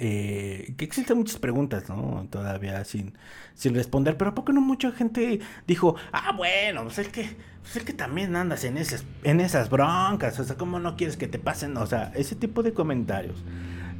Eh, 0.00 0.74
que 0.76 0.84
existen 0.84 1.18
muchas 1.18 1.38
preguntas, 1.38 1.88
¿no? 1.88 2.26
Todavía 2.30 2.84
sin, 2.84 3.14
sin 3.54 3.74
responder, 3.74 4.16
pero 4.16 4.30
¿a 4.30 4.34
poco 4.34 4.52
no 4.52 4.60
mucha 4.60 4.92
gente 4.92 5.40
dijo, 5.66 5.96
ah, 6.12 6.32
bueno, 6.36 6.84
pues 6.84 6.98
es 6.98 7.08
que, 7.08 7.36
pues 7.62 7.76
es 7.76 7.82
que 7.82 7.92
también 7.92 8.36
andas 8.36 8.62
en 8.62 8.78
esas, 8.78 9.04
en 9.24 9.40
esas 9.40 9.70
broncas, 9.70 10.38
o 10.38 10.44
sea, 10.44 10.56
¿cómo 10.56 10.78
no 10.78 10.96
quieres 10.96 11.16
que 11.16 11.26
te 11.26 11.40
pasen? 11.40 11.76
O 11.76 11.86
sea, 11.86 12.12
ese 12.14 12.36
tipo 12.36 12.62
de 12.62 12.72
comentarios 12.72 13.42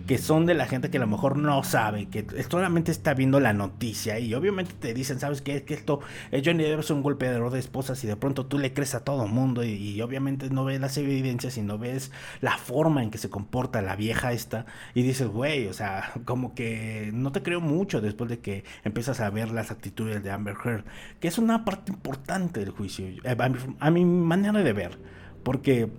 que 0.09 0.17
son 0.17 0.47
de 0.47 0.55
la 0.55 0.65
gente 0.65 0.89
que 0.89 0.97
a 0.97 1.01
lo 1.01 1.07
mejor 1.07 1.37
no 1.37 1.63
sabe, 1.63 2.07
que 2.07 2.25
solamente 2.49 2.91
está 2.91 3.13
viendo 3.13 3.41
la 3.41 3.53
noticia 3.53 4.19
y 4.19 4.33
obviamente 4.33 4.73
te 4.73 4.95
dicen, 4.95 5.21
¿sabes 5.21 5.43
qué? 5.43 5.65
Que 5.65 5.75
esto, 5.75 6.01
es 6.31 6.43
Johnny 6.43 6.65
Depp 6.65 6.81
es 6.81 6.91
un 6.91 7.03
golpeador 7.03 7.53
de 7.53 7.59
esposas 7.59 8.03
y 8.05 8.07
de 8.07 8.17
pronto 8.17 8.47
tú 8.47 8.59
le 8.59 8.73
crees 8.73 8.95
a 8.95 9.05
todo 9.05 9.27
mundo 9.27 9.63
y, 9.65 10.01
obviamente 10.01 10.49
no 10.49 10.65
ves 10.65 10.81
las 10.81 10.97
evidencias 10.97 11.59
y 11.59 11.63
no 11.63 11.77
ves 11.77 12.11
la 12.41 12.57
forma 12.57 13.03
en 13.03 13.11
que 13.11 13.19
se 13.19 13.29
comporta 13.29 13.83
la 13.83 13.97
vieja 13.97 14.33
esta 14.33 14.65
y 14.95 15.03
dices, 15.03 15.29
güey, 15.29 15.67
o 15.67 15.75
sea, 15.75 16.11
como 16.25 16.55
que 16.55 17.11
no 17.13 17.31
te 17.31 17.43
creo 17.43 17.61
mucho 17.61 18.01
después 18.01 18.31
de 18.31 18.39
que 18.39 18.65
empiezas 18.85 19.21
a 19.21 19.29
ver 19.29 19.51
las 19.51 19.71
actitudes 19.71 20.23
de 20.23 20.31
Amber 20.31 20.57
Heard, 20.65 20.85
que 21.21 21.29
es 21.29 21.37
una 21.37 21.67
parte 21.67 21.93
importante 21.93 22.61
del 22.61 22.71
juicio, 22.71 23.07
eh, 23.07 23.37
a 23.79 23.91
mi 23.91 24.07
manera 24.07 24.63
de 24.63 24.73
ver, 24.73 24.99
porque 25.43 25.91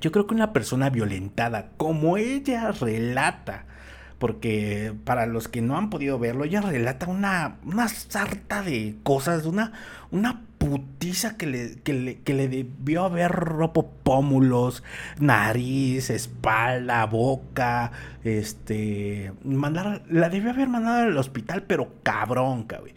yo 0.00 0.12
creo 0.12 0.26
que 0.26 0.34
una 0.34 0.52
persona 0.52 0.90
violentada, 0.90 1.70
como 1.76 2.16
ella 2.16 2.72
relata, 2.72 3.64
porque 4.18 4.94
para 5.04 5.26
los 5.26 5.48
que 5.48 5.60
no 5.60 5.76
han 5.76 5.90
podido 5.90 6.18
verlo, 6.18 6.44
ella 6.44 6.60
relata 6.60 7.06
una, 7.06 7.56
una 7.64 7.88
sarta 7.88 8.62
de 8.62 8.96
cosas, 9.02 9.44
una, 9.44 9.72
una 10.10 10.42
putiza 10.58 11.36
que 11.36 11.46
le, 11.46 11.76
que 11.82 11.92
le, 11.92 12.18
que 12.20 12.32
le 12.32 12.48
debió 12.48 13.04
haber 13.04 13.30
roto 13.32 13.90
pómulos, 14.02 14.82
nariz, 15.18 16.10
espalda, 16.10 17.04
boca, 17.06 17.92
este, 18.22 19.32
mandar, 19.44 20.02
la 20.08 20.28
debió 20.30 20.50
haber 20.50 20.68
mandado 20.68 21.04
al 21.04 21.18
hospital, 21.18 21.64
pero 21.64 21.92
cabrón, 22.02 22.64
cabrón. 22.64 22.94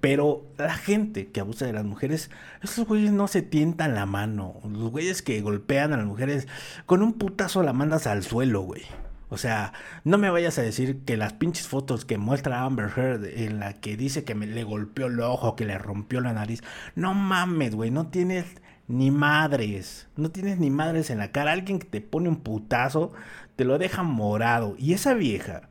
Pero 0.00 0.46
la 0.56 0.74
gente 0.74 1.28
que 1.28 1.40
abusa 1.40 1.66
de 1.66 1.72
las 1.72 1.84
mujeres, 1.84 2.30
esos 2.62 2.86
güeyes 2.86 3.12
no 3.12 3.26
se 3.26 3.42
tientan 3.42 3.94
la 3.94 4.06
mano. 4.06 4.60
Los 4.64 4.90
güeyes 4.90 5.22
que 5.22 5.40
golpean 5.40 5.92
a 5.92 5.96
las 5.96 6.06
mujeres, 6.06 6.46
con 6.86 7.02
un 7.02 7.14
putazo 7.14 7.62
la 7.62 7.72
mandas 7.72 8.06
al 8.06 8.22
suelo, 8.22 8.62
güey. 8.62 8.82
O 9.30 9.36
sea, 9.36 9.72
no 10.04 10.16
me 10.16 10.30
vayas 10.30 10.58
a 10.58 10.62
decir 10.62 11.04
que 11.04 11.16
las 11.16 11.34
pinches 11.34 11.68
fotos 11.68 12.04
que 12.04 12.16
muestra 12.16 12.62
Amber 12.62 12.90
Heard 12.96 13.26
en 13.26 13.58
la 13.58 13.74
que 13.74 13.96
dice 13.96 14.24
que 14.24 14.34
le 14.34 14.64
golpeó 14.64 15.06
el 15.06 15.20
ojo, 15.20 15.54
que 15.54 15.66
le 15.66 15.76
rompió 15.76 16.20
la 16.20 16.32
nariz. 16.32 16.62
No 16.94 17.12
mames, 17.12 17.74
güey, 17.74 17.90
no 17.90 18.06
tienes 18.06 18.46
ni 18.86 19.10
madres. 19.10 20.08
No 20.16 20.30
tienes 20.30 20.58
ni 20.58 20.70
madres 20.70 21.10
en 21.10 21.18
la 21.18 21.30
cara. 21.30 21.52
Alguien 21.52 21.78
que 21.78 21.86
te 21.86 22.00
pone 22.00 22.28
un 22.28 22.36
putazo 22.42 23.12
te 23.56 23.64
lo 23.64 23.78
deja 23.78 24.02
morado. 24.02 24.76
Y 24.78 24.94
esa 24.94 25.12
vieja 25.14 25.67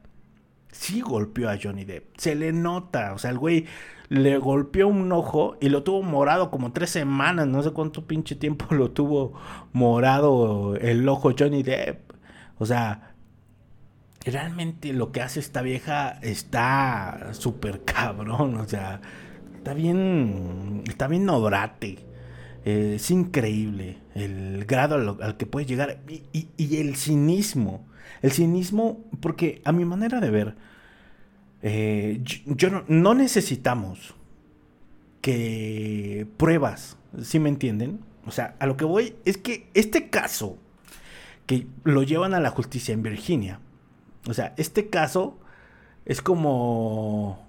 sí 0.77 1.01
golpeó 1.01 1.50
a 1.50 1.57
Johnny 1.62 1.86
Depp. 1.86 2.17
Se 2.17 2.36
le 2.36 2.53
nota. 2.53 3.13
O 3.13 3.17
sea, 3.17 3.31
el 3.31 3.38
güey 3.38 3.65
le 4.10 4.38
golpeó 4.38 4.88
un 4.88 5.12
ojo 5.12 5.57
y 5.60 5.69
lo 5.69 5.84
tuvo 5.84 6.03
morado 6.03 6.51
como 6.51 6.72
tres 6.72 6.89
semanas. 6.89 7.48
No 7.48 7.63
sé 7.63 7.72
cuánto 7.72 8.05
pinche 8.07 8.36
tiempo 8.36 8.67
lo 8.75 8.91
tuvo 8.91 9.34
morado 9.74 10.75
el 10.75 11.07
ojo 11.10 11.34
Johnny 11.38 11.63
Depp. 11.63 12.12
O 12.60 12.65
sea, 12.65 13.15
realmente 14.25 14.93
lo 14.93 15.12
que 15.12 15.22
hace 15.22 15.39
esta 15.39 15.62
vieja 15.62 16.19
está 16.22 17.29
súper 17.34 17.84
cabrón. 17.84 18.55
O 18.55 18.67
sea, 18.67 19.01
está 19.55 19.74
bien. 19.74 20.84
Está 20.88 21.07
bien 21.07 21.29
obrate. 21.29 22.05
Eh, 22.65 22.96
es 22.96 23.12
increíble 23.12 24.00
el 24.13 24.65
grado 24.65 24.96
al, 25.22 25.38
que 25.38 25.46
puede 25.46 25.65
llegar 25.65 26.01
y, 26.34 26.75
el 26.77 26.96
cinismo. 26.98 27.87
El 28.22 28.32
cinismo, 28.32 29.04
porque 29.20 29.62
a 29.66 29.72
mi 29.72 29.86
manera 29.86 30.20
de 30.20 30.30
ver, 30.30 30.56
eh, 31.62 32.22
yo, 32.24 32.84
no, 32.88 33.13
necesitamos 33.13 34.16
que 35.22 36.27
pruebas, 36.38 36.98
¿sí 37.22 37.39
me 37.39 37.50
entienden? 37.50 38.00
O 38.25 38.32
sea, 38.32 38.56
a 38.60 38.66
lo 38.66 38.77
que 38.77 38.86
voy 38.86 39.16
es 39.25 39.38
que 39.38 39.70
este 39.74 40.10
caso 40.10 40.58
que 41.46 41.68
lo 41.84 42.04
llevan 42.04 42.34
a 42.34 42.39
la 42.39 42.50
justicia 42.50 42.94
en 42.94 43.04
Virginia, 43.04 43.60
o 44.27 44.34
sea, 44.34 44.54
este 44.58 44.89
caso 44.89 45.38
es 46.06 46.22
como, 46.22 47.46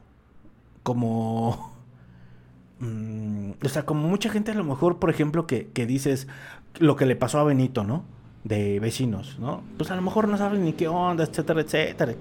como 0.83 1.77
Mm, 2.81 3.53
o 3.65 3.69
sea, 3.69 3.85
como 3.85 4.09
mucha 4.09 4.31
gente 4.31 4.53
a 4.53 4.55
lo 4.55 4.65
mejor, 4.65 4.99
por 4.99 5.11
ejemplo, 5.11 5.47
que, 5.47 5.69
dices 5.87 6.29
lo 6.79 6.97
que 6.97 7.07
le 7.07 7.17
pasó 7.17 7.39
a 7.41 7.45
Benito, 7.45 7.85
¿no? 7.85 8.05
De 8.49 8.81
vecinos, 8.81 9.39
¿no? 9.39 9.63
Pues 9.77 9.91
a 9.91 9.97
lo 9.97 10.01
mejor 10.01 10.27
no 10.27 10.39
saben 10.39 10.65
ni 10.65 10.73
qué 10.73 10.89
onda, 10.89 11.25
etcétera, 11.25 11.61
etcétera. 11.61 12.15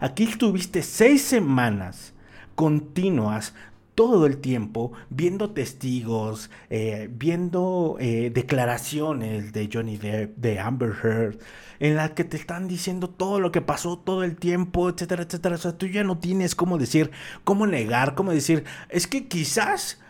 Aquí 0.00 0.24
estuviste 0.24 0.82
seis 0.82 1.22
semanas 1.22 2.14
continuas 2.56 3.54
todo 3.94 4.26
el 4.26 4.38
tiempo 4.38 4.92
viendo 5.10 5.50
testigos, 5.50 6.50
eh, 6.70 7.08
viendo 7.12 7.96
eh, 8.00 8.30
declaraciones 8.34 9.52
de 9.52 9.68
Johnny 9.72 9.96
Depp, 9.96 10.36
de 10.36 10.58
Amber 10.58 10.92
Heard, 11.02 11.38
en 11.80 11.94
las 11.94 12.12
que 12.12 12.24
te 12.24 12.36
están 12.36 12.66
diciendo 12.66 13.08
todo 13.08 13.38
lo 13.38 13.52
que 13.52 13.60
pasó 13.60 13.98
todo 13.98 14.24
el 14.24 14.36
tiempo, 14.36 14.88
etcétera, 14.88 15.22
etcétera. 15.22 15.54
O 15.54 15.58
sea, 15.58 15.78
tú 15.78 15.86
ya 15.86 16.04
no 16.04 16.18
tienes 16.18 16.54
cómo 16.54 16.78
decir, 16.78 17.12
cómo 17.44 17.66
negar, 17.66 18.14
cómo 18.16 18.32
decir, 18.32 18.64
es 18.88 19.06
que 19.06 19.28
quizás 19.28 20.00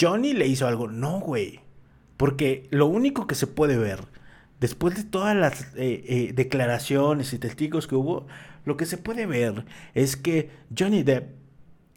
Johnny 0.00 0.32
le 0.34 0.46
hizo 0.46 0.66
algo. 0.66 0.88
No, 0.88 1.20
güey. 1.20 1.60
Porque 2.16 2.68
lo 2.70 2.86
único 2.86 3.26
que 3.26 3.34
se 3.34 3.46
puede 3.48 3.76
ver, 3.76 4.04
después 4.62 4.94
de 4.94 5.02
todas 5.02 5.34
las 5.34 5.66
eh, 5.74 6.30
declaraciones 6.36 7.32
y 7.32 7.38
testigos 7.40 7.88
que 7.88 7.96
hubo, 7.96 8.28
lo 8.64 8.76
que 8.76 8.86
se 8.86 8.96
puede 8.96 9.26
ver 9.26 9.64
es 9.92 10.14
que 10.14 10.50
Johnny 10.78 11.02
Depp 11.02 11.34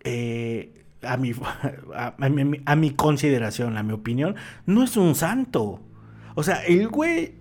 a 1.04 1.18
mi, 1.18 1.32
a, 2.66 2.76
mi 2.76 2.90
consideración, 2.92 3.78
a 3.78 3.84
mi 3.84 3.94
opinión, 3.94 4.36
no 4.66 4.84
es 4.84 4.98
un 4.98 5.14
santo. 5.14 5.80
O 6.34 6.42
sea, 6.42 6.66
el 6.66 6.88
güey 6.88 7.36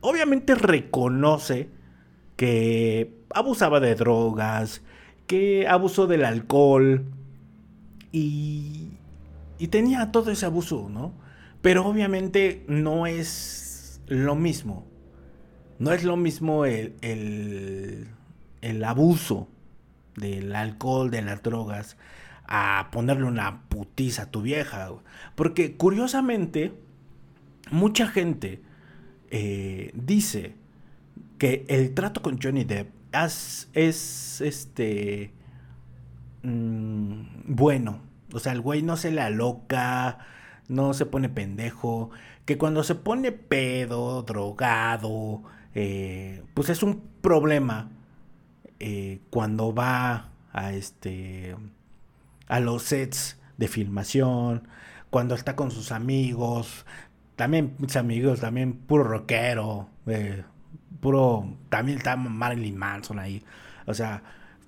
obviamente 0.00 0.56
reconoce 0.56 1.68
que 2.34 3.22
abusaba 3.30 3.78
de 3.78 3.94
drogas, 3.94 4.82
que 5.28 5.68
abusó 5.68 6.08
del 6.08 6.24
alcohol 6.24 7.04
y, 8.10 8.88
y 9.58 9.68
tenía 9.68 10.10
todo 10.10 10.32
ese 10.32 10.46
abuso, 10.46 10.88
¿no? 10.90 11.12
Pero 11.62 11.86
obviamente 11.86 12.64
no 12.66 13.06
es 13.06 13.73
lo 14.06 14.34
mismo. 14.34 14.86
No 15.78 15.92
es 15.92 16.04
lo 16.04 16.16
mismo 16.16 16.64
el, 16.64 16.94
el, 17.00 18.08
el 18.60 18.84
abuso 18.84 19.48
del 20.16 20.54
alcohol, 20.54 21.10
de 21.10 21.22
las 21.22 21.42
drogas, 21.42 21.96
a 22.46 22.88
ponerle 22.92 23.24
una 23.24 23.62
putiza 23.68 24.22
a 24.22 24.30
tu 24.30 24.42
vieja. 24.42 24.90
Porque 25.34 25.76
curiosamente, 25.76 26.72
mucha 27.70 28.06
gente 28.06 28.62
eh, 29.30 29.90
dice 29.94 30.54
que 31.38 31.64
el 31.68 31.94
trato 31.94 32.22
con 32.22 32.40
Johnny 32.40 32.64
Depp 32.64 32.92
es, 33.72 34.40
este 34.40 35.32
mm, 36.42 37.22
bueno. 37.46 38.00
O 38.32 38.38
sea, 38.38 38.52
el 38.52 38.60
güey 38.60 38.82
no 38.82 38.96
se 38.96 39.12
la 39.12 39.30
loca, 39.30 40.18
no 40.68 40.92
se 40.94 41.06
pone 41.06 41.28
pendejo. 41.28 42.10
Que 42.44 42.58
cuando 42.58 42.84
se 42.84 42.94
pone 42.94 43.32
pedo, 43.32 44.22
drogado, 44.22 45.42
eh, 45.74 46.42
pues 46.54 46.68
es 46.68 46.82
un 46.82 47.02
problema 47.20 47.90
eh, 48.78 49.20
cuando 49.30 49.74
va 49.74 50.30
a 50.52 50.72
este 50.72 51.56
a 52.46 52.60
los 52.60 52.82
sets 52.82 53.38
de 53.56 53.68
filmación, 53.68 54.68
cuando 55.10 55.34
está 55.34 55.56
con 55.56 55.70
sus 55.70 55.92
amigos, 55.92 56.84
también 57.36 57.74
mis 57.78 57.96
amigos, 57.96 58.40
también 58.40 58.74
puro 58.74 59.04
rockero, 59.04 59.88
eh, 60.06 60.44
puro, 61.00 61.56
también 61.68 61.98
está 61.98 62.16
Marilyn 62.16 62.76
Manson 62.76 63.18
ahí, 63.18 63.42
o 63.86 63.94
sea, 63.94 64.22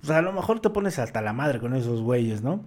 a 0.07 0.21
lo 0.21 0.33
mejor 0.33 0.59
te 0.59 0.69
pones 0.69 0.99
hasta 0.99 1.21
la 1.21 1.33
madre 1.33 1.59
con 1.59 1.75
esos 1.75 2.01
güeyes, 2.01 2.41
¿no? 2.41 2.63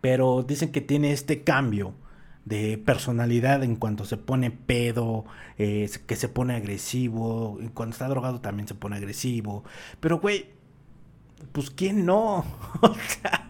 Pero 0.00 0.42
dicen 0.42 0.72
que 0.72 0.80
tiene 0.80 1.12
este 1.12 1.42
cambio 1.42 1.94
de 2.44 2.78
personalidad 2.78 3.62
en 3.62 3.76
cuanto 3.76 4.04
se 4.04 4.16
pone 4.16 4.50
pedo, 4.50 5.24
eh, 5.58 5.88
que 6.06 6.16
se 6.16 6.28
pone 6.28 6.54
agresivo, 6.56 7.58
cuando 7.74 7.92
está 7.92 8.08
drogado 8.08 8.40
también 8.40 8.68
se 8.68 8.74
pone 8.74 8.96
agresivo, 8.96 9.64
pero 10.00 10.18
güey, 10.18 10.46
pues 11.52 11.70
quién 11.70 12.04
no, 12.06 12.44
o 12.82 12.94
sea, 12.94 13.48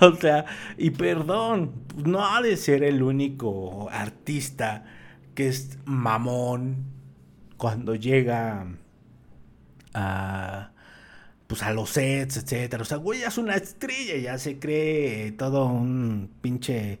O 0.00 0.16
sea, 0.16 0.46
y 0.78 0.90
perdón, 0.90 1.72
no 2.04 2.24
ha 2.26 2.40
de 2.40 2.56
ser 2.56 2.82
el 2.84 3.02
único 3.02 3.88
artista 3.90 4.84
que 5.34 5.48
es 5.48 5.78
mamón 5.84 6.84
cuando 7.58 7.94
llega 7.94 8.66
a 9.94 10.70
pues 11.46 11.62
a 11.64 11.72
los 11.72 11.90
sets, 11.90 12.36
etcétera. 12.38 12.82
O 12.82 12.86
sea, 12.86 12.98
güey, 12.98 13.22
es 13.22 13.36
una 13.36 13.56
estrella, 13.56 14.16
ya 14.16 14.38
se 14.38 14.58
cree 14.60 15.32
todo 15.32 15.66
un 15.66 16.30
pinche 16.40 17.00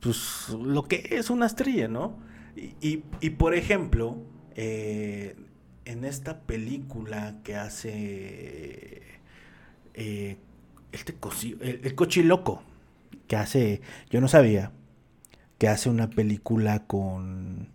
pues 0.00 0.48
lo 0.50 0.84
que 0.84 1.08
es 1.12 1.30
una 1.30 1.46
estrella, 1.46 1.88
¿no? 1.88 2.18
Y, 2.56 3.02
y, 3.20 3.30
por 3.30 3.54
ejemplo, 3.54 4.16
eh, 4.56 5.36
en 5.84 6.04
esta 6.04 6.40
película 6.40 7.36
que 7.44 7.54
hace 7.56 9.02
eh, 9.94 10.36
el, 10.92 11.80
el 11.84 11.94
cochiloco 11.94 12.62
que 13.28 13.36
hace, 13.36 13.80
yo 14.10 14.20
no 14.20 14.28
sabía, 14.28 14.72
que 15.58 15.68
hace 15.68 15.88
una 15.88 16.10
película 16.10 16.86
con 16.86 17.68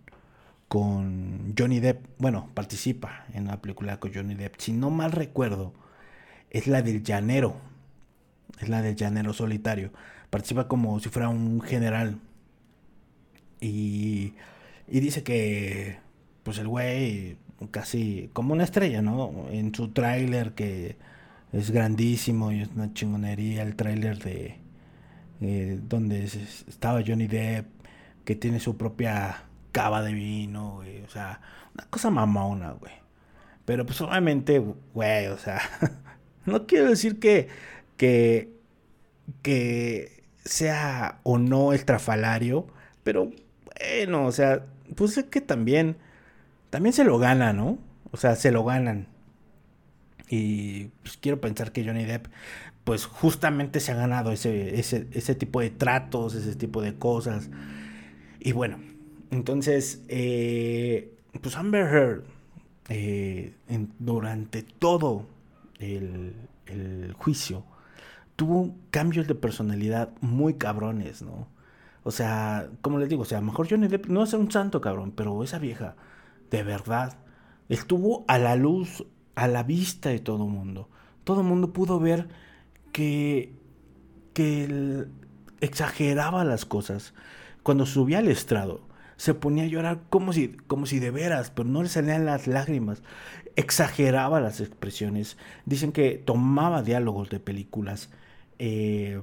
con 0.74 1.54
Johnny 1.56 1.78
Depp, 1.78 2.04
bueno, 2.18 2.50
participa 2.52 3.26
en 3.32 3.44
una 3.44 3.62
película 3.62 4.00
con 4.00 4.12
Johnny 4.12 4.34
Depp, 4.34 4.56
si 4.58 4.72
no 4.72 4.90
mal 4.90 5.12
recuerdo, 5.12 5.72
es 6.50 6.66
la 6.66 6.82
del 6.82 7.04
llanero, 7.04 7.60
es 8.58 8.68
la 8.68 8.82
del 8.82 8.96
llanero 8.96 9.32
solitario, 9.32 9.92
participa 10.34 10.66
como 10.66 10.98
si 10.98 11.10
fuera 11.10 11.28
un 11.28 11.60
general 11.60 12.18
y, 13.60 14.34
y 14.88 14.98
dice 14.98 15.22
que 15.22 15.98
pues 16.42 16.58
el 16.58 16.66
güey 16.66 17.36
casi 17.70 18.30
como 18.32 18.52
una 18.52 18.64
estrella, 18.64 19.00
¿no? 19.00 19.46
En 19.52 19.72
su 19.72 19.92
tráiler 19.92 20.54
que 20.54 20.96
es 21.52 21.70
grandísimo 21.70 22.50
y 22.50 22.62
es 22.62 22.68
una 22.74 22.92
chingonería 22.92 23.62
el 23.62 23.76
tráiler 23.76 24.18
de 24.18 24.56
eh, 25.40 25.78
donde 25.80 26.24
estaba 26.24 27.04
Johnny 27.06 27.28
Depp 27.28 27.68
que 28.24 28.34
tiene 28.34 28.58
su 28.58 28.76
propia 28.76 29.44
cava 29.70 30.02
de 30.02 30.14
vino, 30.14 30.78
o 30.78 31.10
sea, 31.10 31.40
una 31.74 31.86
cosa 31.90 32.10
mamona, 32.10 32.72
güey. 32.72 32.94
Pero 33.64 33.86
pues 33.86 34.00
obviamente, 34.00 34.58
güey, 34.58 35.28
o 35.28 35.38
sea, 35.38 35.60
no 36.44 36.66
quiero 36.66 36.88
decir 36.88 37.20
que 37.20 37.46
que 37.96 38.52
que 39.40 40.23
sea 40.44 41.20
o 41.22 41.38
no 41.38 41.72
estrafalario, 41.72 42.66
pero 43.02 43.30
bueno, 43.80 44.26
o 44.26 44.32
sea, 44.32 44.66
pues 44.94 45.16
es 45.18 45.24
que 45.24 45.40
también 45.40 45.96
también 46.74 46.92
se 46.92 47.04
lo 47.04 47.18
gana, 47.18 47.52
¿no? 47.52 47.78
O 48.10 48.16
sea, 48.16 48.34
se 48.34 48.50
lo 48.50 48.64
ganan. 48.64 49.06
Y 50.28 50.86
pues, 51.02 51.16
quiero 51.18 51.40
pensar 51.40 51.70
que 51.70 51.84
Johnny 51.84 52.04
Depp, 52.04 52.26
pues 52.82 53.06
justamente 53.06 53.78
se 53.78 53.92
ha 53.92 53.94
ganado 53.94 54.32
ese, 54.32 54.80
ese, 54.80 55.34
tipo 55.36 55.60
de 55.60 55.70
tratos, 55.70 56.34
ese 56.34 56.56
tipo 56.56 56.82
de 56.82 56.96
cosas. 56.96 57.48
Y 58.40 58.50
bueno, 58.50 58.80
entonces, 59.30 60.02
eh, 60.08 61.14
pues 61.40 61.56
Amber 61.56 61.86
Heard, 61.86 62.24
eh, 62.88 63.54
durante 64.00 64.64
todo 64.64 65.28
el, 65.78 66.34
el 66.66 67.12
juicio, 67.12 67.64
tuvo 68.36 68.74
cambios 68.90 69.26
de 69.26 69.34
personalidad 69.34 70.10
muy 70.20 70.54
cabrones, 70.54 71.22
¿no? 71.22 71.48
O 72.02 72.10
sea, 72.10 72.68
como 72.82 72.98
les 72.98 73.08
digo, 73.08 73.22
o 73.22 73.24
sea, 73.24 73.38
a 73.38 73.40
lo 73.40 73.46
mejor 73.46 73.68
Johnny 73.68 73.88
Depp 73.88 74.06
no 74.06 74.22
es 74.24 74.32
un 74.34 74.50
santo 74.50 74.80
cabrón, 74.80 75.12
pero 75.16 75.42
esa 75.42 75.58
vieja, 75.58 75.96
de 76.50 76.62
verdad, 76.62 77.16
estuvo 77.68 78.24
a 78.28 78.38
la 78.38 78.56
luz 78.56 79.04
a 79.34 79.48
la 79.48 79.62
vista 79.62 80.10
de 80.10 80.20
todo 80.20 80.46
mundo. 80.46 80.88
todo 81.24 81.40
el 81.40 81.46
mundo 81.46 81.72
pudo 81.72 81.98
ver 81.98 82.28
que, 82.92 83.52
que 84.34 85.06
exageraba 85.60 86.44
las 86.44 86.64
cosas. 86.66 87.14
Cuando 87.62 87.86
subía 87.86 88.18
al 88.18 88.28
estrado, 88.28 88.82
se 89.16 89.34
ponía 89.34 89.64
a 89.64 89.68
llorar 89.68 90.02
como 90.10 90.32
si, 90.32 90.48
como 90.66 90.86
si 90.86 90.98
de 90.98 91.10
veras, 91.10 91.50
pero 91.50 91.68
no 91.68 91.82
le 91.82 91.88
salían 91.88 92.26
las 92.26 92.46
lágrimas. 92.46 93.02
Exageraba 93.56 94.40
las 94.40 94.60
expresiones. 94.60 95.38
Dicen 95.64 95.92
que 95.92 96.22
tomaba 96.24 96.82
diálogos 96.82 97.30
de 97.30 97.40
películas. 97.40 98.10
Eh, 98.58 99.22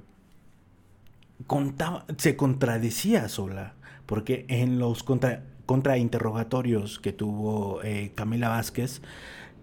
contaba, 1.48 2.06
se 2.18 2.36
contradecía 2.36 3.28
sola, 3.30 3.74
porque 4.06 4.46
en 4.50 4.80
los 4.80 5.04
contra, 5.04 5.44
contrainterrogatorios 5.66 7.00
que 7.00 7.14
tuvo 7.14 7.82
eh, 7.84 8.12
Camila 8.16 8.50
Vázquez, 8.50 9.02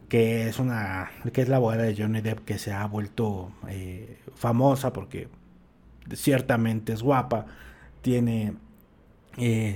que 0.09 0.49
es 0.49 0.59
una 0.59 1.11
que 1.33 1.43
es 1.43 1.49
la 1.49 1.57
abogada 1.57 1.83
de 1.83 1.97
Johnny 1.97 2.21
Depp 2.21 2.45
que 2.45 2.59
se 2.59 2.73
ha 2.73 2.87
vuelto 2.87 3.53
eh, 3.69 4.19
famosa 4.35 4.93
porque 4.93 5.29
ciertamente 6.15 6.95
es 6.95 7.03
guapa, 7.03 7.47
tiene 8.03 8.55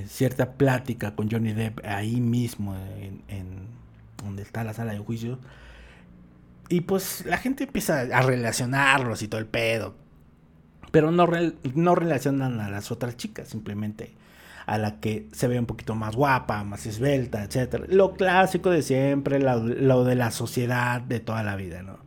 cierta 0.07 0.55
plática 0.55 1.14
con 1.14 1.31
Johnny 1.31 1.52
Depp 1.52 1.85
ahí 1.85 2.20
mismo 2.20 2.74
en, 3.28 3.66
donde 4.24 4.42
está 4.42 4.64
la 4.64 4.72
sala 4.72 4.92
de 4.92 4.98
juicio 4.98 5.38
y 6.73 6.81
pues 6.81 7.25
la 7.27 7.37
gente 7.37 7.65
empieza 7.65 8.01
a 8.01 8.23
relacionarlos 8.23 9.23
y 9.23 9.29
todo 9.29 9.41
el 9.41 9.47
pedo 9.47 9.95
pero 10.93 11.11
no, 11.11 11.27
no 11.75 11.95
relacionan 11.95 12.61
a 12.61 12.71
las 12.71 12.93
otras 12.93 13.17
chicas 13.17 13.49
simplemente 13.49 14.15
a 14.67 14.79
la 14.79 15.01
que 15.01 15.27
se 15.33 15.49
ve 15.49 15.59
un 15.59 15.67
poquito 15.67 15.97
más 15.97 16.15
guapa, 16.15 16.63
más 16.63 16.87
esbelta, 16.87 17.43
etc. 17.43 17.87
Lo 17.89 18.13
clásico 18.13 18.71
de 18.71 18.83
siempre, 18.83 19.41
lo, 19.41 20.05
de 20.05 20.15
la 20.15 20.31
sociedad 20.31 21.01
de 21.01 21.19
toda 21.19 21.43
la 21.43 21.57
vida, 21.57 21.83
¿no? 21.83 21.99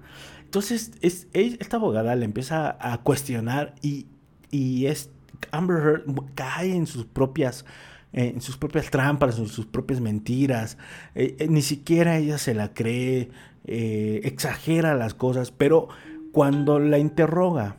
Entonces, 0.45 0.93
es, 1.01 1.27
esta 1.33 1.77
abogada 1.77 2.15
le 2.15 2.23
empieza 2.23 2.77
a 2.79 2.99
cuestionar 2.99 3.75
y, 3.81 4.07
y 4.51 4.85
es, 4.85 5.09
Amber 5.51 5.77
Heard 5.83 6.03
cae 6.33 6.73
en 6.73 6.87
sus 6.87 7.05
propias 7.05 7.65
en 8.13 8.39
sus 8.39 8.55
propias 8.55 8.89
trampas, 8.89 9.37
en 9.37 9.47
sus 9.47 9.65
propias 9.65 9.99
mentiras. 9.99 10.77
Eh, 11.15 11.35
eh, 11.37 11.47
ni 11.49 11.61
siquiera 11.61 12.17
ella 12.17 12.37
se 12.37 12.53
la 12.53 12.73
cree, 12.73 13.29
eh, 13.67 14.21
exagera 14.23 14.95
las 14.95 15.13
cosas, 15.13 15.51
pero 15.51 15.87
cuando 16.31 16.79
la 16.79 16.99
interroga 16.99 17.77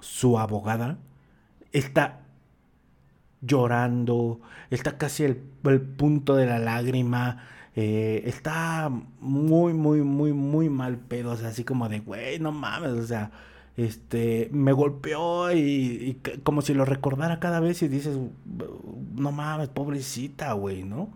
su 0.00 0.38
abogada, 0.38 0.98
está 1.72 2.20
llorando, 3.40 4.40
está 4.70 4.98
casi 4.98 5.24
el, 5.24 5.42
el 5.64 5.80
punto 5.80 6.36
de 6.36 6.46
la 6.46 6.58
lágrima, 6.58 7.44
eh, 7.76 8.22
está 8.26 8.90
muy, 9.20 9.72
muy, 9.72 10.02
muy, 10.02 10.32
muy 10.32 10.68
mal 10.68 10.98
pedo, 10.98 11.32
así 11.32 11.64
como 11.64 11.88
de, 11.88 12.00
güey, 12.00 12.38
no 12.38 12.52
mames, 12.52 12.92
o 12.92 13.06
sea, 13.06 13.30
este, 13.76 14.48
me 14.52 14.72
golpeó 14.72 15.52
y, 15.52 16.20
como 16.42 16.62
si 16.62 16.74
lo 16.74 16.84
recordara 16.84 17.40
cada 17.40 17.60
vez 17.60 17.82
y 17.82 17.88
dices, 17.88 18.18
no 19.14 19.32
mames, 19.32 19.68
pobrecita, 19.68 20.52
güey, 20.52 20.84
¿no? 20.84 21.10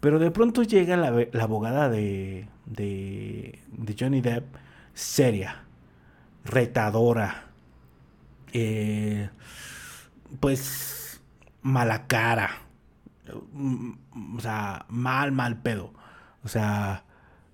Pero 0.00 0.18
de 0.18 0.30
pronto 0.30 0.62
llega 0.62 0.96
la, 0.96 1.10
la 1.32 1.42
abogada 1.44 1.88
de, 1.88 2.48
de, 2.68 3.58
de 3.72 3.96
Johnny 3.98 4.20
Depp, 4.20 4.54
seria, 4.94 5.62
retadora, 6.44 7.44
eh, 8.52 9.30
pues 10.40 11.20
mala 11.62 12.06
cara. 12.06 12.50
Mm, 13.52 13.92
o 14.36 14.40
sea, 14.40 14.86
mal, 14.88 15.32
mal 15.32 15.60
pedo. 15.62 15.92
O 16.44 16.48
sea, 16.48 17.04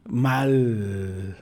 mal. 0.05 1.37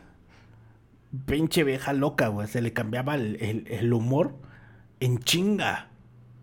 Pinche 1.27 1.65
vieja 1.65 1.93
loca, 1.93 2.29
güey. 2.29 2.49
Se 2.49 2.63
le 2.63 2.73
cambiaba 2.73 3.17
el, 3.17 3.93
humor 3.93 4.37
en 5.01 5.19
chinga. 5.19 5.89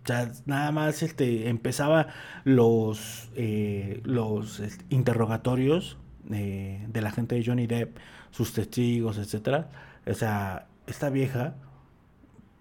O 0.04 0.08
sea, 0.08 0.32
nada 0.46 0.72
más 0.72 1.04
este, 1.04 1.50
empezaba 1.50 2.08
los, 2.44 3.30
eh, 3.36 4.02
los 4.04 4.60
este, 4.60 4.86
interrogatorios 4.90 5.98
eh, 6.32 6.86
de 6.88 7.02
la 7.02 7.12
gente 7.12 7.36
de 7.36 7.46
Johnny 7.46 7.68
Depp, 7.68 7.98
sus 8.32 8.54
testigos, 8.54 9.18
etc. 9.18 9.66
O 10.08 10.14
sea, 10.14 10.68
esta 10.88 11.10
vieja, 11.10 11.56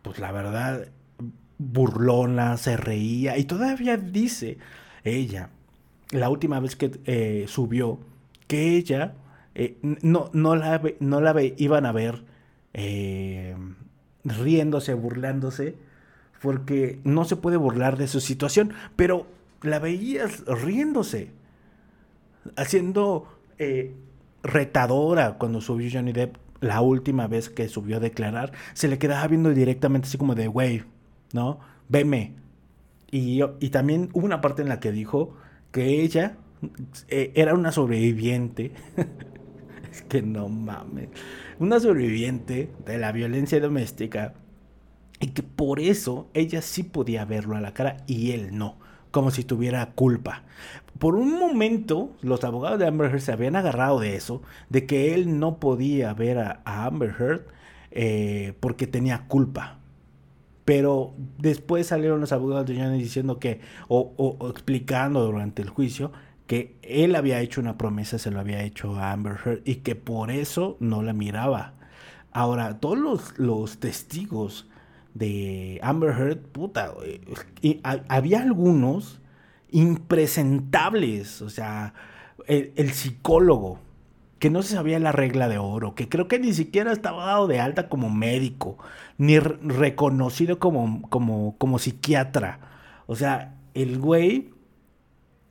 pues 0.03 0.19
la 0.19 0.33
verdad, 0.33 0.89
burlona, 1.59 2.57
se 2.57 2.77
reía 2.77 3.37
y 3.37 3.45
todavía 3.45 3.97
dice 3.97 4.59
ella, 5.05 5.51
la 6.11 6.29
última 6.31 6.61
vez 6.61 6.77
que 6.77 7.01
eh, 7.05 7.45
subió, 7.49 7.99
que 8.47 8.77
ella 8.77 9.15
eh, 9.55 9.77
no, 9.83 10.31
no, 10.33 10.57
la, 10.57 10.81
no 11.01 11.21
la 11.21 11.35
iban 11.43 11.85
a 11.85 11.93
ver 11.93 12.25
eh, 12.75 13.57
riéndose, 14.25 14.95
burlándose, 14.95 15.75
porque 16.41 17.01
no 17.05 17.25
se 17.25 17.37
puede 17.37 17.57
burlar 17.57 17.97
de 17.97 18.07
su 18.07 18.21
situación, 18.21 18.73
pero 18.97 19.27
la 19.63 19.81
veías 19.81 20.45
riéndose, 20.47 21.31
haciendo 22.57 23.38
retadora 24.43 25.39
cuando 25.39 25.61
subió 25.61 25.89
Johnny 25.93 26.13
Depp. 26.13 26.37
La 26.61 26.81
última 26.81 27.29
vez 27.29 27.51
que 27.51 27.69
subió 27.69 27.99
a 27.99 28.01
declarar, 28.01 28.53
se 28.75 28.89
le 28.89 28.99
quedaba 28.99 29.29
viendo 29.29 29.51
directamente 29.51 30.09
así 30.09 30.19
como 30.19 30.35
de, 30.35 30.49
güey, 30.49 30.83
¿no? 31.33 31.61
Veme. 31.89 32.35
Y, 33.13 33.41
y 33.61 33.71
también 33.71 34.11
hubo 34.13 34.27
una 34.27 34.41
parte 34.41 34.63
en 34.63 34.69
la 34.69 34.81
que 34.81 34.91
dijo 34.91 35.37
que 35.71 36.03
ella 36.03 36.37
eh, 37.09 37.33
era 37.35 37.55
una 37.55 37.73
sobreviviente. 37.73 38.73
es 39.93 40.03
que 40.03 40.23
no 40.23 40.49
mames. 40.49 41.09
Una 41.59 41.81
sobreviviente 41.81 42.71
de 42.85 42.99
la 42.99 43.13
violencia 43.13 43.61
doméstica. 43.61 44.35
Y 45.21 45.29
que 45.29 45.43
por 45.43 45.81
eso 45.81 46.29
ella 46.33 46.63
sí 46.63 46.85
podía 46.85 47.25
verlo 47.25 47.57
a 47.57 47.61
la 47.61 47.75
cara 47.75 47.99
y 48.07 48.33
él 48.33 48.57
no. 48.57 48.79
Como 49.11 49.31
si 49.31 49.43
tuviera 49.43 49.93
culpa. 49.95 50.45
Por 50.99 51.15
un 51.15 51.39
momento, 51.39 52.11
los 52.23 52.43
abogados 52.43 52.79
de 52.79 52.87
Amber 52.87 53.11
Heard 53.11 53.21
se 53.21 53.33
habían 53.33 53.57
agarrado 53.57 54.01
de 54.01 54.17
eso, 54.17 54.43
de 54.69 54.85
que 54.87 55.15
él 55.15 55.39
no 55.39 55.61
podía 55.61 56.13
ver 56.13 56.39
a, 56.39 56.63
Amber 56.65 57.15
Heard 57.19 57.47
eh, 57.93 58.55
porque 58.61 58.87
tenía 58.87 59.27
culpa. 59.29 59.79
Pero 60.65 61.15
después 61.39 61.87
salieron 61.87 62.21
los 62.21 62.33
abogados 62.33 62.67
de 62.67 62.77
Johnny 62.77 62.99
diciendo 62.99 63.39
que, 63.39 63.61
o, 63.89 64.37
explicando 64.51 65.25
durante 65.25 65.63
el 65.63 65.71
juicio, 65.71 66.13
que 66.47 66.77
él 66.83 67.15
había 67.15 67.41
hecho 67.41 67.61
una 67.61 67.79
promesa, 67.79 68.19
se 68.19 68.31
lo 68.31 68.41
había 68.41 68.63
hecho 68.63 68.97
a 68.97 69.13
Amber 69.13 69.37
Heard 69.45 69.63
y 69.65 69.77
que 69.77 69.95
por 69.95 70.31
eso 70.31 70.77
no 70.81 71.03
la 71.03 71.13
miraba. 71.13 71.75
Ahora, 72.33 72.81
todos 72.81 73.35
los, 73.39 73.79
testigos 73.79 74.69
de 75.15 75.79
Amber 75.83 76.11
Heard, 76.11 76.39
puta, 76.39 76.93
y, 77.63 77.81
había 77.85 78.43
algunos 78.43 79.21
impresentables, 79.71 81.43
o 81.43 81.51
sea, 81.51 81.95
el 82.47 82.93
psicólogo, 82.93 83.79
que 84.39 84.51
no 84.51 84.63
se 84.63 84.75
sabía 84.75 84.99
la 84.99 85.13
regla 85.13 85.49
de 85.49 85.59
oro, 85.59 85.95
que 85.95 86.09
creo 86.09 86.29
que 86.29 86.39
ni 86.39 86.53
siquiera 86.53 86.93
estaba 86.93 87.27
dado 87.27 87.47
de 87.49 87.61
alta 87.61 87.89
como 87.89 88.11
médico, 88.11 88.79
ni 89.17 89.39
reconocido 89.39 90.59
como, 90.59 91.03
como, 91.09 91.57
como 91.59 91.79
psiquiatra. 91.79 92.61
O 93.07 93.17
sea, 93.17 93.57
el 93.75 93.99
güey 93.99 94.51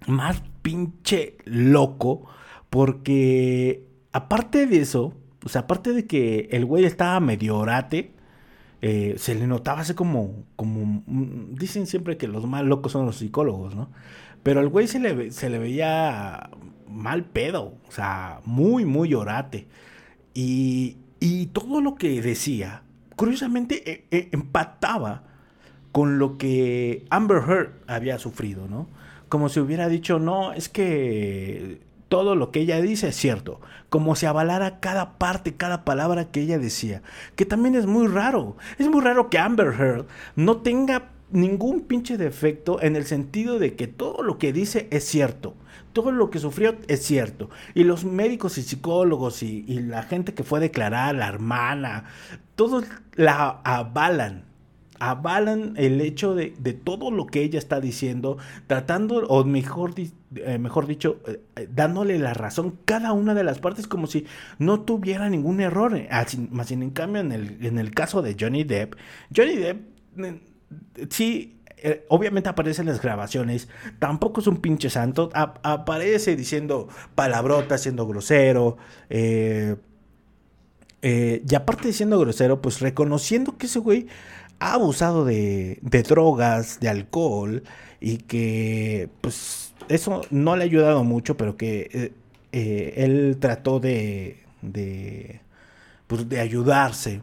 más 0.08 0.42
pinche 0.62 1.38
loco, 1.46 2.28
porque 2.70 3.86
aparte 4.14 4.68
de 4.68 4.80
eso, 4.80 5.14
o 5.44 5.50
sea, 5.50 5.62
aparte 5.62 5.94
de 5.94 6.06
que 6.06 6.48
el 6.52 6.66
güey 6.66 6.86
estaba 6.86 7.20
medio 7.20 7.58
orate, 7.58 8.14
eh, 8.82 9.16
se 9.18 9.36
le 9.36 9.48
notaba 9.48 9.82
así 9.82 9.94
como, 9.94 10.46
como, 10.56 11.04
mm, 11.06 11.56
dicen 11.56 11.88
siempre 11.88 12.18
que 12.18 12.28
los 12.28 12.46
más 12.46 12.64
locos 12.64 12.92
son 12.92 13.06
los 13.06 13.18
psicólogos, 13.18 13.76
¿no? 13.76 13.90
Pero 14.44 14.60
al 14.60 14.70
güey 14.70 14.88
se 14.88 15.00
le, 15.00 15.32
se 15.32 15.50
le 15.50 15.60
veía 15.60 16.50
mal 16.88 17.26
pedo, 17.26 17.76
o 17.88 17.92
sea, 17.92 18.42
muy, 18.46 18.86
muy 18.86 19.14
orate. 19.14 19.68
Y, 20.34 20.98
y 21.20 21.48
todo 21.48 21.82
lo 21.82 21.96
que 21.96 22.22
decía, 22.22 22.84
curiosamente, 23.16 23.92
e, 23.92 24.06
e, 24.12 24.30
empataba 24.32 25.24
con 25.92 26.20
lo 26.20 26.38
que 26.38 27.06
Amber 27.10 27.42
Heard 27.48 27.72
había 27.88 28.20
sufrido, 28.20 28.68
¿no? 28.68 28.88
Como 29.30 29.50
si 29.50 29.60
hubiera 29.60 29.90
dicho, 29.90 30.20
no, 30.20 30.54
es 30.54 30.70
que 30.70 31.82
todo 32.10 32.36
lo 32.36 32.52
que 32.52 32.62
ella 32.62 32.82
dice 32.82 33.10
es 33.10 33.16
cierto, 33.16 33.60
como 33.90 34.16
si 34.16 34.26
avalara 34.26 34.80
cada 34.80 35.18
parte, 35.18 35.56
cada 35.56 35.86
palabra 35.86 36.32
que 36.32 36.42
ella 36.42 36.58
decía, 36.58 37.02
que 37.36 37.46
también 37.46 37.76
es 37.76 37.86
muy 37.86 38.08
raro. 38.08 38.58
Es 38.78 38.88
muy 38.88 39.02
raro 39.02 39.30
que 39.30 39.40
Amber 39.40 39.74
Heard 39.80 40.06
no 40.36 40.58
tenga 40.58 41.10
ningún 41.30 41.82
pinche 41.82 42.18
defecto 42.18 42.82
en 42.82 42.96
el 42.96 43.06
sentido 43.06 43.60
de 43.60 43.76
que 43.76 43.88
todo 43.88 44.24
lo 44.24 44.38
que 44.38 44.54
dice 44.54 44.88
es 44.92 45.04
cierto 45.04 45.56
todo 45.98 46.12
lo 46.12 46.30
que 46.30 46.38
sufrió 46.38 46.76
es 46.88 47.02
cierto. 47.02 47.50
Y 47.74 47.84
los 47.84 48.06
médicos 48.06 48.60
y 48.60 48.62
psicólogos 48.62 49.42
y, 49.42 49.64
la 49.64 50.04
gente 50.04 50.36
que 50.36 50.44
fue 50.44 50.60
a 50.60 50.62
declarar, 50.62 51.16
la 51.16 51.28
hermana, 51.28 52.06
todos 52.56 52.86
la 53.16 53.62
avalan. 53.64 54.44
Avalan 55.00 55.74
el 55.78 56.02
hecho 56.02 56.36
de, 56.36 56.52
todo 56.84 57.12
lo 57.12 57.28
que 57.28 57.42
ella 57.42 57.60
está 57.60 57.80
diciendo, 57.80 58.38
tratando, 58.68 59.28
o 59.28 59.44
mejor, 59.44 59.94
eh, 60.36 60.58
mejor 60.58 60.88
dicho, 60.88 61.20
eh, 61.28 61.42
eh, 61.56 61.68
dándole 61.74 62.20
la 62.20 62.34
razón 62.34 62.78
cada 62.86 63.14
una 63.14 63.34
de 63.34 63.44
las 63.44 63.60
partes 63.60 63.88
como 63.88 64.08
si 64.08 64.26
no 64.60 64.82
tuviera 64.82 65.30
ningún 65.30 65.62
error. 65.62 66.00
Más 66.52 66.68
sin 66.68 66.84
en 66.84 66.90
cambio, 66.92 67.22
en 67.22 67.32
el, 67.32 67.66
en 67.66 67.78
el 67.80 67.92
caso 67.94 68.22
de 68.22 68.36
Johnny 68.40 68.64
Depp, 68.64 68.96
Johnny 69.36 69.56
Depp 69.56 69.82
sí 71.10 71.54
obviamente 72.10 72.50
aparece 72.50 72.82
en 72.82 72.88
las 72.88 73.00
grabaciones, 73.00 73.70
tampoco 74.00 74.42
es 74.42 74.48
un 74.48 74.58
pinche 74.58 74.90
santo, 74.90 75.30
aparece 75.34 76.36
diciendo 76.36 76.88
palabrotas, 77.14 77.82
siendo 77.82 78.08
grosero, 78.08 78.78
y 81.02 81.56
aparte 81.56 81.90
de 81.90 81.94
siendo 81.94 82.20
grosero, 82.20 82.62
pues 82.64 82.82
reconociendo 82.82 83.58
que 83.58 83.68
ese 83.68 83.78
güey 83.78 84.08
ha 84.60 84.74
abusado 84.74 85.26
de, 85.26 85.80
drogas, 86.08 86.80
de 86.80 86.90
alcohol 86.90 87.64
y 88.00 88.18
que 88.18 89.10
pues 89.22 89.74
eso 89.90 90.22
no 90.32 90.56
le 90.56 90.64
ha 90.64 90.66
ayudado 90.66 91.04
mucho, 91.04 91.38
pero 91.38 91.58
que 91.58 91.90
eh, 91.94 92.14
eh, 92.52 92.94
él 92.98 93.38
trató 93.40 93.80
de, 93.80 94.44
de, 94.62 95.42
pues, 96.08 96.28
de 96.30 96.40
ayudarse. 96.40 97.22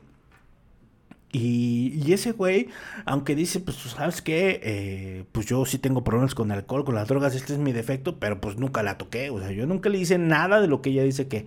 Y, 1.33 2.13
ese 2.13 2.31
güey, 2.31 2.69
aunque 3.07 3.35
dice, 3.35 3.59
pues, 3.59 3.77
¿sabes 3.79 4.23
qué? 4.23 4.61
Eh, 4.63 5.25
pues 5.33 5.47
yo 5.47 5.65
sí 5.67 5.79
tengo 5.79 6.05
problemas 6.05 6.35
con 6.35 6.53
alcohol, 6.53 6.85
con 6.85 6.95
las 6.95 7.09
drogas, 7.09 7.35
este 7.35 7.55
es 7.55 7.59
mi 7.59 7.73
defecto, 7.73 8.21
pero 8.21 8.41
pues 8.41 8.57
nunca 8.57 8.85
la 8.85 8.99
toqué. 8.99 9.31
O 9.31 9.41
sea, 9.41 9.51
yo 9.51 9.67
nunca 9.67 9.89
le 9.89 9.99
hice 9.99 10.17
nada 10.17 10.61
de 10.61 10.69
lo 10.69 10.81
que 10.81 10.91
ella 10.91 11.03
dice 11.03 11.27
que, 11.27 11.47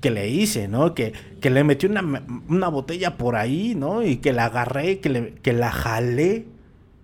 que 0.00 0.10
le 0.10 0.28
hice, 0.28 0.68
¿no? 0.68 0.94
Que, 0.94 1.12
que 1.40 1.50
le 1.50 1.62
metí 1.62 1.86
una, 1.86 2.68
botella 2.68 3.16
por 3.16 3.36
ahí, 3.36 3.74
¿no? 3.74 4.02
Y 4.02 4.16
que 4.16 4.32
la 4.32 4.46
agarré, 4.46 5.00
que, 5.00 5.08
le, 5.10 5.34
que 5.34 5.52
la 5.52 5.70
jalé, 5.70 6.46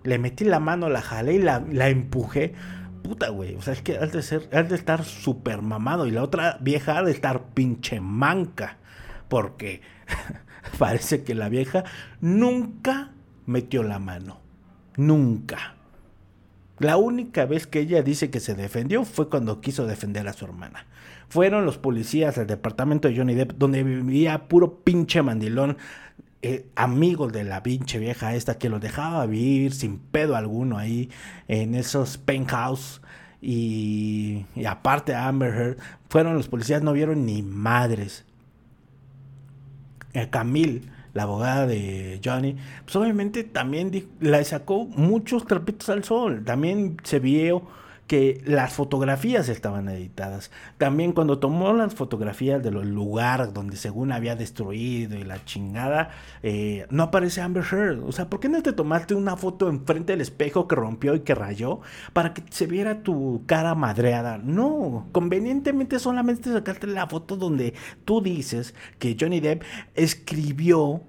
le 0.03 0.19
metí 0.19 0.43
la 0.43 0.59
mano, 0.59 0.89
la 0.89 1.01
jalé 1.01 1.35
y 1.35 1.39
la, 1.39 1.63
la 1.71 1.89
empujé. 1.89 2.53
Puta, 3.03 3.29
güey. 3.29 3.55
O 3.55 3.61
sea, 3.61 3.73
es 3.73 3.81
que 3.81 3.97
has 3.97 4.11
de, 4.11 4.21
ser, 4.21 4.49
has 4.51 4.67
de 4.67 4.75
estar 4.75 5.03
súper 5.05 5.61
mamado. 5.61 6.07
Y 6.07 6.11
la 6.11 6.23
otra 6.23 6.57
vieja 6.59 6.97
ha 6.97 7.03
de 7.03 7.11
estar 7.11 7.43
pinche 7.53 8.01
manca. 8.01 8.77
Porque 9.29 9.81
parece 10.79 11.23
que 11.23 11.35
la 11.35 11.49
vieja 11.49 11.83
nunca 12.19 13.11
metió 13.45 13.83
la 13.83 13.99
mano. 13.99 14.41
Nunca. 14.97 15.75
La 16.79 16.97
única 16.97 17.45
vez 17.45 17.67
que 17.67 17.79
ella 17.79 18.01
dice 18.01 18.29
que 18.29 18.39
se 18.39 18.55
defendió 18.55 19.03
fue 19.03 19.29
cuando 19.29 19.61
quiso 19.61 19.85
defender 19.85 20.27
a 20.27 20.33
su 20.33 20.45
hermana 20.45 20.85
fueron 21.29 21.65
los 21.65 21.77
policías 21.77 22.35
del 22.35 22.47
departamento 22.47 23.07
de 23.07 23.17
Johnny 23.17 23.35
Depp, 23.35 23.53
donde 23.57 23.83
vivía 23.83 24.47
puro 24.47 24.79
pinche 24.79 25.21
mandilón. 25.21 25.77
Eh, 26.43 26.67
amigos 26.75 27.33
de 27.33 27.43
la 27.43 27.63
pinche 27.63 27.97
vieja 27.97 28.35
esta 28.35 28.59
que 28.59 28.69
los 28.69 28.79
dejaba 28.79 29.25
vivir 29.25 29.73
sin 29.73 29.97
pedo 29.97 30.35
alguno 30.35 30.77
ahí 30.77 31.09
en 31.47 31.73
esos 31.73 32.19
penthouse 32.19 33.01
y, 33.41 34.45
aparte 34.67 35.15
Amber 35.15 35.51
Heard 35.51 35.77
fueron 36.09 36.35
los 36.35 36.47
policías 36.47 36.83
no 36.83 36.93
vieron 36.93 37.25
ni 37.25 37.41
madres 37.41 38.23
eh, 40.13 40.29
Camille 40.29 40.83
la 41.15 41.23
abogada 41.23 41.65
de 41.65 42.21
Johnny 42.23 42.55
pues 42.85 42.95
obviamente 42.95 43.43
también 43.43 44.07
la 44.19 44.43
sacó 44.43 44.85
muchos 44.85 45.47
trapitos 45.47 45.89
al 45.89 46.03
sol 46.03 46.43
también 46.45 46.97
se 47.01 47.19
vio 47.19 47.63
que 48.07 48.41
las 48.45 48.73
fotografías 48.73 49.49
estaban 49.49 49.89
editadas. 49.89 50.49
También 50.77 51.11
cuando 51.11 51.39
tomó 51.39 51.73
las 51.73 51.93
fotografías 51.93 52.63
de 52.63 52.71
los 52.71 52.85
lugares 52.85 53.53
donde 53.53 53.75
según 53.75 54.13
había 54.13 54.35
destruido 54.35 55.17
y 55.17 55.23
la 55.23 55.43
chingada, 55.43 56.11
eh, 56.41 56.87
no 56.89 57.03
aparece 57.03 57.41
Amber 57.41 57.65
Heard. 57.69 58.03
O 58.03 58.13
sea, 58.13 58.29
¿por 58.29 58.39
qué 58.39 58.47
no 58.47 58.63
te 58.63 58.71
tomaste 58.71 59.13
una 59.13 59.35
foto 59.35 59.69
enfrente 59.69 60.13
del 60.13 60.21
espejo 60.21 60.67
que 60.67 60.75
rompió 60.75 61.15
y 61.15 61.19
que 61.19 61.35
rayó 61.35 61.81
para 62.13 62.33
que 62.33 62.43
se 62.49 62.65
viera 62.65 63.03
tu 63.03 63.43
cara 63.45 63.75
madreada? 63.75 64.37
No, 64.37 65.07
convenientemente 65.11 65.99
solamente 65.99 66.51
sacaste 66.51 66.87
la 66.87 67.07
foto 67.07 67.35
donde 67.35 67.73
tú 68.05 68.21
dices 68.21 68.73
que 68.99 69.17
Johnny 69.19 69.41
Depp 69.41 69.63
escribió 69.95 71.01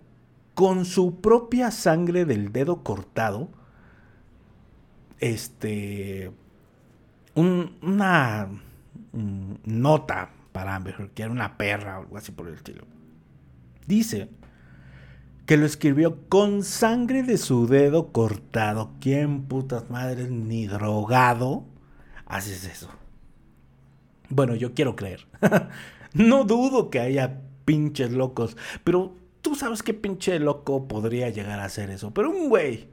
con 0.55 0.85
su 0.85 1.21
propia 1.21 1.71
sangre 1.71 2.25
del 2.25 2.53
dedo 2.53 2.83
cortado, 2.83 3.49
este 5.21 6.33
una 7.39 8.49
mm, 9.13 9.53
nota 9.65 10.31
para 10.53 10.75
Amber 10.75 11.11
que 11.15 11.23
era 11.23 11.31
una 11.31 11.57
perra 11.57 11.99
o 11.99 12.03
algo 12.03 12.17
así 12.17 12.33
por 12.33 12.49
el 12.49 12.55
estilo. 12.55 12.85
Dice 13.87 14.29
que 15.47 15.57
lo 15.57 15.65
escribió 15.65 16.29
con 16.29 16.63
sangre 16.63 17.23
de 17.23 17.39
su 17.39 17.67
dedo 17.67 18.13
cortado. 18.13 18.91
¿Quién 19.01 19.45
putas 19.45 19.89
madres 19.89 20.31
ni 20.31 20.67
drogado 20.67 21.65
haces 22.27 22.65
eso? 22.65 22.91
Bueno, 24.29 24.55
yo 24.57 24.75
quiero 24.75 24.97
creer. 24.97 25.27
no 26.13 26.45
dudo 26.45 26.91
que 26.91 27.01
haya 27.01 27.41
pinches 27.65 28.13
locos, 28.13 28.57
pero 28.85 29.15
tú 29.41 29.55
sabes 29.55 29.83
qué 29.83 29.95
pinche 29.95 30.39
loco 30.39 30.89
podría 30.89 31.31
llegar 31.31 31.61
a 31.61 31.65
hacer 31.65 31.91
eso. 31.91 32.13
Pero 32.13 32.31
un 32.31 32.49
güey 32.49 32.89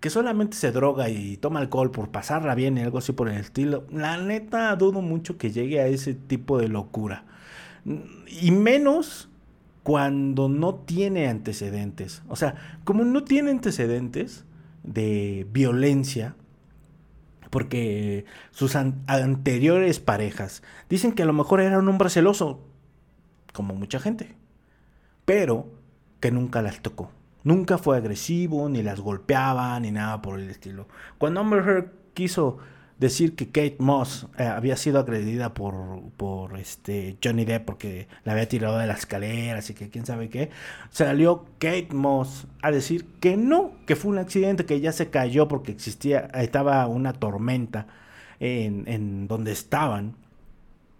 que 0.00 0.10
solamente 0.10 0.56
se 0.56 0.72
droga 0.72 1.08
y 1.08 1.36
toma 1.36 1.60
alcohol 1.60 1.90
por 1.90 2.10
pasarla 2.10 2.54
bien 2.54 2.78
y 2.78 2.82
algo 2.82 2.98
así 2.98 3.12
por 3.12 3.28
el 3.28 3.38
estilo, 3.38 3.84
la 3.90 4.18
neta 4.18 4.74
dudo 4.76 5.00
mucho 5.00 5.38
que 5.38 5.50
llegue 5.50 5.80
a 5.80 5.86
ese 5.86 6.14
tipo 6.14 6.58
de 6.58 6.68
locura. 6.68 7.24
Y 8.28 8.50
menos 8.50 9.28
cuando 9.82 10.48
no 10.48 10.74
tiene 10.74 11.28
antecedentes. 11.28 12.22
O 12.28 12.36
sea, 12.36 12.56
como 12.84 13.04
no 13.04 13.22
tiene 13.24 13.52
antecedentes 13.52 14.44
de 14.82 15.46
violencia, 15.52 16.34
porque 17.50 18.24
sus 18.50 18.74
anteriores 18.74 20.00
parejas 20.00 20.62
dicen 20.90 21.12
que 21.12 21.22
a 21.22 21.26
lo 21.26 21.32
mejor 21.32 21.60
era 21.60 21.78
un 21.78 21.88
hombre 21.88 22.10
celoso, 22.10 22.60
como 23.52 23.74
mucha 23.74 24.00
gente, 24.00 24.34
pero 25.24 25.68
que 26.20 26.30
nunca 26.30 26.62
las 26.62 26.82
tocó. 26.82 27.12
Nunca 27.46 27.78
fue 27.78 27.96
agresivo, 27.96 28.68
ni 28.68 28.82
las 28.82 28.98
golpeaba, 28.98 29.78
ni 29.78 29.92
nada 29.92 30.20
por 30.20 30.40
el 30.40 30.50
estilo. 30.50 30.88
Cuando 31.16 31.38
Amber 31.38 31.60
Heard 31.60 31.92
quiso 32.12 32.58
decir 32.98 33.36
que 33.36 33.46
Kate 33.46 33.76
Moss 33.78 34.26
eh, 34.36 34.42
había 34.42 34.76
sido 34.76 34.98
agredida 34.98 35.54
por, 35.54 36.10
por 36.16 36.58
este 36.58 37.18
Johnny 37.22 37.44
Depp 37.44 37.64
porque 37.64 38.08
la 38.24 38.32
había 38.32 38.48
tirado 38.48 38.78
de 38.78 38.88
las 38.88 38.98
escaleras 38.98 39.70
y 39.70 39.74
que 39.74 39.90
quién 39.90 40.04
sabe 40.04 40.28
qué, 40.28 40.50
salió 40.90 41.44
Kate 41.60 41.90
Moss 41.92 42.48
a 42.62 42.72
decir 42.72 43.06
que 43.20 43.36
no, 43.36 43.74
que 43.86 43.94
fue 43.94 44.10
un 44.10 44.18
accidente, 44.18 44.66
que 44.66 44.74
ella 44.74 44.90
se 44.90 45.10
cayó 45.10 45.46
porque 45.46 45.70
existía, 45.70 46.28
estaba 46.34 46.84
una 46.88 47.12
tormenta 47.12 47.86
en, 48.40 48.88
en 48.88 49.28
donde 49.28 49.52
estaban 49.52 50.16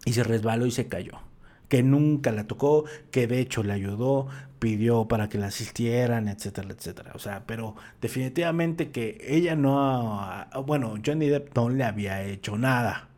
y 0.05 0.13
se 0.13 0.23
resbaló 0.23 0.65
y 0.65 0.71
se 0.71 0.87
cayó 0.87 1.26
que 1.69 1.83
nunca 1.83 2.31
la 2.31 2.45
tocó, 2.45 2.85
que 3.11 3.27
de 3.27 3.39
hecho 3.39 3.63
le 3.63 3.73
ayudó, 3.73 4.27
pidió 4.59 5.07
para 5.07 5.29
que 5.29 5.37
la 5.37 5.47
asistieran, 5.47 6.27
etcétera, 6.27 6.69
etcétera. 6.71 7.11
O 7.15 7.19
sea, 7.19 7.43
pero 7.45 7.75
definitivamente 8.01 8.91
que 8.91 9.17
ella 9.21 9.55
no, 9.55 10.25
bueno, 10.65 10.95
Johnny 11.05 11.27
Depp 11.27 11.55
no 11.55 11.69
le 11.69 11.83
había 11.83 12.23
hecho 12.23 12.57
nada. 12.57 13.09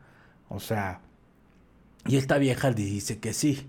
O 0.50 0.60
sea, 0.60 1.02
y 2.08 2.18
esta 2.18 2.38
vieja 2.38 2.72
dice 2.72 3.20
que 3.20 3.34
sí, 3.34 3.68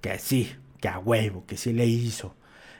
que 0.00 0.18
sí, 0.18 0.52
que 0.80 0.88
a 0.88 0.98
huevo, 0.98 1.44
que 1.46 1.56
sí 1.56 1.72
le 1.72 1.86
hizo. 1.86 2.34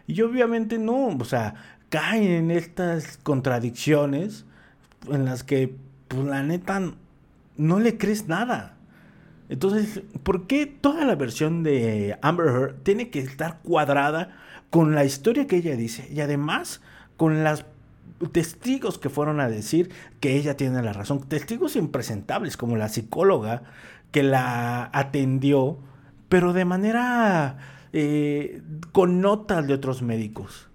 Y 0.06 0.20
obviamente 0.22 0.78
no, 0.78 1.08
o 1.08 1.24
sea, 1.24 1.54
caen 1.88 2.30
en 2.30 2.50
estas 2.50 3.18
contradicciones 3.18 4.44
en 5.08 5.24
las 5.24 5.44
que, 5.44 5.74
pues 6.08 6.24
la 6.24 6.42
neta, 6.42 6.80
no 7.56 7.78
le 7.78 7.98
crees 7.98 8.26
nada. 8.26 8.76
Entonces, 9.50 10.02
¿por 10.22 10.46
qué 10.46 10.64
toda 10.64 11.04
la 11.04 11.16
versión 11.16 11.64
de 11.64 12.16
Amber 12.22 12.46
Heard 12.46 12.74
tiene 12.84 13.10
que 13.10 13.18
estar 13.18 13.58
cuadrada 13.62 14.36
con 14.70 14.94
la 14.94 15.04
historia 15.04 15.48
que 15.48 15.56
ella 15.56 15.74
dice 15.74 16.08
y 16.12 16.20
además 16.20 16.80
con 17.16 17.42
los 17.42 17.64
testigos 18.30 18.98
que 18.98 19.10
fueron 19.10 19.40
a 19.40 19.48
decir 19.48 19.90
que 20.20 20.36
ella 20.36 20.56
tiene 20.56 20.80
la 20.82 20.92
razón? 20.92 21.28
Testigos 21.28 21.74
impresentables 21.74 22.56
como 22.56 22.76
la 22.76 22.88
psicóloga 22.88 23.64
que 24.12 24.22
la 24.22 24.88
atendió, 24.92 25.78
pero 26.28 26.52
de 26.52 26.64
manera 26.64 27.58
eh, 27.92 28.62
con 28.92 29.20
notas 29.20 29.66
de 29.66 29.74
otros 29.74 30.00
médicos. 30.00 30.68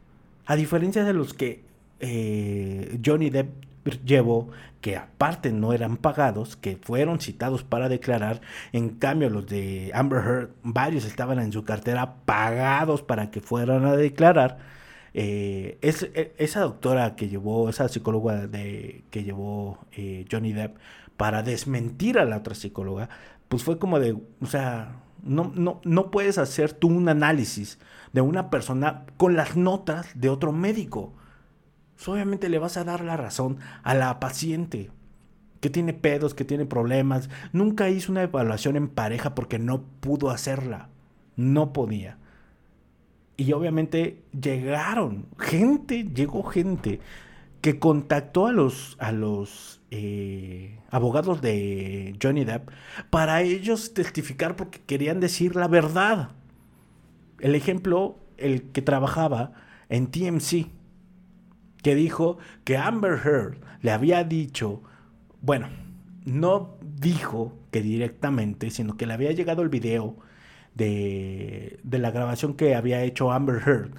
A 0.45 0.57
diferencia 0.57 1.05
de 1.05 1.13
los 1.13 1.33
que 1.33 1.63
eh, 2.01 2.99
Johnny 3.03 3.29
Depp 3.29 3.65
llevó 4.05 4.49
que 4.81 4.97
aparte 4.97 5.51
no 5.51 5.73
eran 5.73 5.97
pagados, 5.97 6.55
que 6.55 6.77
fueron 6.77 7.19
citados 7.19 7.63
para 7.63 7.89
declarar. 7.89 8.41
En 8.71 8.89
cambio, 8.89 9.29
los 9.29 9.47
de 9.47 9.91
Amber 9.93 10.23
Heard, 10.23 10.49
varios 10.63 11.05
estaban 11.05 11.39
en 11.39 11.51
su 11.51 11.63
cartera 11.63 12.15
pagados 12.25 13.01
para 13.01 13.31
que 13.31 13.41
fueran 13.41 13.85
a 13.85 13.95
declarar. 13.95 14.57
Eh, 15.13 15.77
es, 15.81 16.03
e, 16.13 16.35
esa 16.37 16.61
doctora 16.61 17.15
que 17.15 17.29
llevó, 17.29 17.69
esa 17.69 17.87
psicóloga 17.87 18.47
de, 18.47 19.03
que 19.11 19.23
llevó 19.23 19.79
eh, 19.93 20.25
Johnny 20.31 20.53
Depp 20.53 20.77
para 21.17 21.41
desmentir 21.41 22.19
a 22.19 22.25
la 22.25 22.37
otra 22.37 22.53
psicóloga, 22.53 23.09
pues 23.47 23.63
fue 23.63 23.79
como 23.79 23.99
de, 23.99 24.11
o 24.41 24.45
sea, 24.45 24.97
no, 25.23 25.51
no, 25.55 25.81
no 25.83 26.11
puedes 26.11 26.37
hacer 26.37 26.73
tú 26.73 26.89
un 26.89 27.09
análisis 27.09 27.79
de 28.13 28.21
una 28.21 28.49
persona 28.49 29.05
con 29.17 29.35
las 29.35 29.55
notas 29.57 30.09
de 30.15 30.29
otro 30.29 30.51
médico. 30.51 31.13
Pues, 31.95 32.07
obviamente 32.07 32.49
le 32.49 32.59
vas 32.59 32.77
a 32.77 32.83
dar 32.83 33.03
la 33.03 33.17
razón 33.17 33.57
a 33.83 33.95
la 33.95 34.19
paciente 34.19 34.91
que 35.61 35.69
tiene 35.69 35.93
pedos, 35.93 36.33
que 36.33 36.45
tiene 36.45 36.65
problemas. 36.65 37.29
Nunca 37.51 37.89
hizo 37.89 38.11
una 38.11 38.23
evaluación 38.23 38.75
en 38.75 38.87
pareja 38.87 39.33
porque 39.33 39.57
no 39.59 39.83
pudo 39.99 40.29
hacerla. 40.29 40.89
No 41.35 41.73
podía. 41.73 42.17
Y 43.37 43.51
obviamente 43.51 44.23
llegaron, 44.39 45.25
gente, 45.39 46.03
llegó 46.03 46.43
gente 46.43 46.99
que 47.61 47.79
contactó 47.79 48.45
a 48.45 48.51
los, 48.51 48.95
a 48.99 49.11
los 49.11 49.81
eh, 49.91 50.79
abogados 50.91 51.41
de 51.41 52.15
Johnny 52.21 52.45
Depp 52.45 52.69
para 53.09 53.41
ellos 53.41 53.93
testificar 53.93 54.55
porque 54.55 54.81
querían 54.85 55.19
decir 55.19 55.55
la 55.55 55.67
verdad. 55.67 56.29
El 57.39 57.55
ejemplo, 57.55 58.19
el 58.37 58.71
que 58.71 58.83
trabajaba 58.83 59.53
en 59.89 60.07
TMC, 60.07 60.67
que 61.85 61.93
dijo 61.93 62.39
que 62.63 62.77
Amber 62.77 63.19
Heard 63.23 63.57
le 63.83 63.91
había 63.91 64.23
dicho, 64.23 64.81
bueno, 65.41 65.67
no 66.25 66.77
dijo 66.81 67.53
que 67.69 67.83
directamente, 67.83 68.71
sino 68.71 68.97
que 68.97 69.05
le 69.05 69.13
había 69.13 69.33
llegado 69.33 69.61
el 69.61 69.69
video 69.69 70.15
de, 70.73 71.79
de 71.83 71.99
la 71.99 72.09
grabación 72.09 72.55
que 72.55 72.73
había 72.73 73.03
hecho 73.03 73.31
Amber 73.31 73.61
Heard 73.63 73.91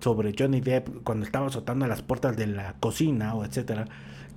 sobre 0.00 0.34
Johnny 0.38 0.60
Depp 0.60 1.02
cuando 1.02 1.24
estaba 1.24 1.46
azotando 1.46 1.86
a 1.86 1.88
las 1.88 2.02
puertas 2.02 2.36
de 2.36 2.46
la 2.46 2.74
cocina 2.78 3.34
o 3.34 3.42
etcétera, 3.42 3.86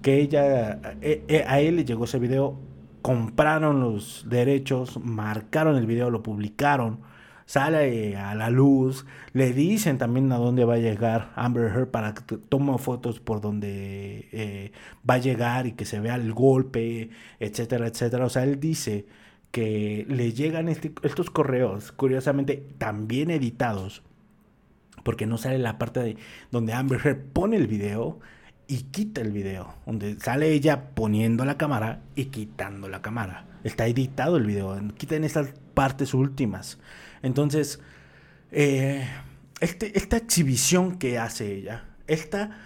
que 0.02 0.22
ella 0.22 0.80
eh, 1.02 1.26
eh, 1.28 1.44
a 1.46 1.60
él 1.60 1.76
le 1.76 1.84
llegó 1.84 2.06
ese 2.06 2.20
video, 2.20 2.58
compraron 3.02 3.82
los 3.82 4.28
derechos, 4.30 4.98
marcaron 5.04 5.76
el 5.76 5.88
video, 5.88 6.10
lo 6.10 6.24
publicaron, 6.24 7.00
sale 7.54 8.18
a 8.18 8.34
la 8.34 8.50
luz, 8.50 9.06
le 9.34 9.54
dicen 9.54 10.00
también 10.00 10.32
a 10.32 10.38
dónde 10.38 10.66
va 10.66 10.74
a 10.74 10.80
llegar 10.80 11.32
Amber 11.36 11.72
Heard 11.72 11.92
para 11.92 12.16
que 12.16 12.38
tome 12.38 12.76
fotos 12.80 13.20
por 13.20 13.42
donde 13.42 14.28
eh, 14.32 14.72
va 15.08 15.16
a 15.16 15.20
llegar 15.20 15.68
y 15.68 15.74
que 15.74 15.86
se 15.86 16.00
vea 16.00 16.16
el 16.16 16.34
golpe, 16.34 17.12
etcétera, 17.40 17.86
etcétera. 17.86 18.26
O 18.26 18.30
sea, 18.30 18.44
él 18.44 18.60
dice 18.60 19.06
que 19.52 20.04
le 20.10 20.34
llegan 20.34 20.68
estos 20.68 21.30
correos, 21.30 21.92
curiosamente 21.92 22.66
también 22.80 23.30
editados, 23.30 24.02
porque 25.04 25.28
no 25.28 25.38
sale 25.38 25.60
la 25.60 25.78
parte 25.78 26.00
de 26.00 26.18
donde 26.50 26.74
Amber 26.74 27.02
Heard 27.06 27.22
pone 27.34 27.58
el 27.58 27.68
video 27.68 28.20
y 28.68 28.78
quita 28.86 29.22
el 29.22 29.32
video, 29.32 29.76
donde 29.86 30.20
sale 30.20 30.52
ella 30.54 30.90
poniendo 30.96 31.46
la 31.46 31.60
cámara 31.60 32.02
y 32.16 32.26
quitando 32.26 32.90
la 32.90 33.04
cámara. 33.04 33.46
Está 33.64 33.86
editado 33.86 34.38
el 34.38 34.48
video, 34.48 34.76
quitan 34.98 35.24
estas 35.24 35.54
partes 35.76 36.16
últimas. 36.16 36.80
Entonces, 37.24 37.80
eh, 38.52 39.08
este, 39.60 39.98
esta 39.98 40.18
exhibición 40.18 41.00
que 41.00 41.18
hace 41.18 41.56
ella, 41.56 41.86
esta, 42.06 42.60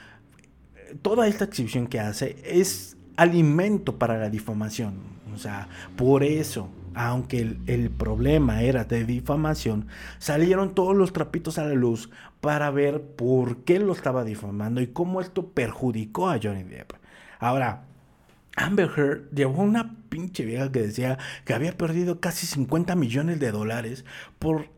toda 1.01 1.27
esta 1.27 1.45
exhibición 1.45 1.87
que 1.87 2.01
hace 2.01 2.35
es 2.43 2.97
alimento 3.15 3.97
para 3.97 4.17
la 4.17 4.29
difamación. 4.29 4.95
O 5.33 5.37
sea, 5.37 5.69
por 5.95 6.23
eso 6.23 6.69
aunque 6.97 7.57
el, 7.67 7.91
problema 7.91 8.63
era 8.63 8.83
de 8.83 9.05
difamación, 9.05 9.87
salieron 10.17 10.73
todos 10.73 10.95
los 10.95 11.13
trapitos 11.13 11.59
a 11.59 11.63
la 11.63 11.75
luz 11.75 12.09
para 12.41 12.71
ver 12.71 13.01
por 13.03 13.57
qué 13.63 13.79
lo 13.79 13.93
estaba 13.93 14.23
difamando 14.23 14.81
y 14.81 14.87
cómo 14.87 15.21
esto 15.21 15.49
perjudicó 15.49 16.27
a 16.29 16.39
Johnny 16.41 16.63
Depp. 16.63 16.93
Ahora, 17.39 17.83
Amber 18.55 18.89
Heard 18.97 19.29
llevó 19.31 19.61
una 19.61 19.95
pinche 20.09 20.45
vieja 20.45 20.71
que 20.71 20.81
decía 20.81 21.17
que 21.45 21.53
había 21.53 21.77
perdido 21.77 22.19
casi 22.19 22.47
50 22.47 22.95
millones 22.95 23.39
de 23.39 23.51
dólares 23.51 24.05
por, 24.39 24.69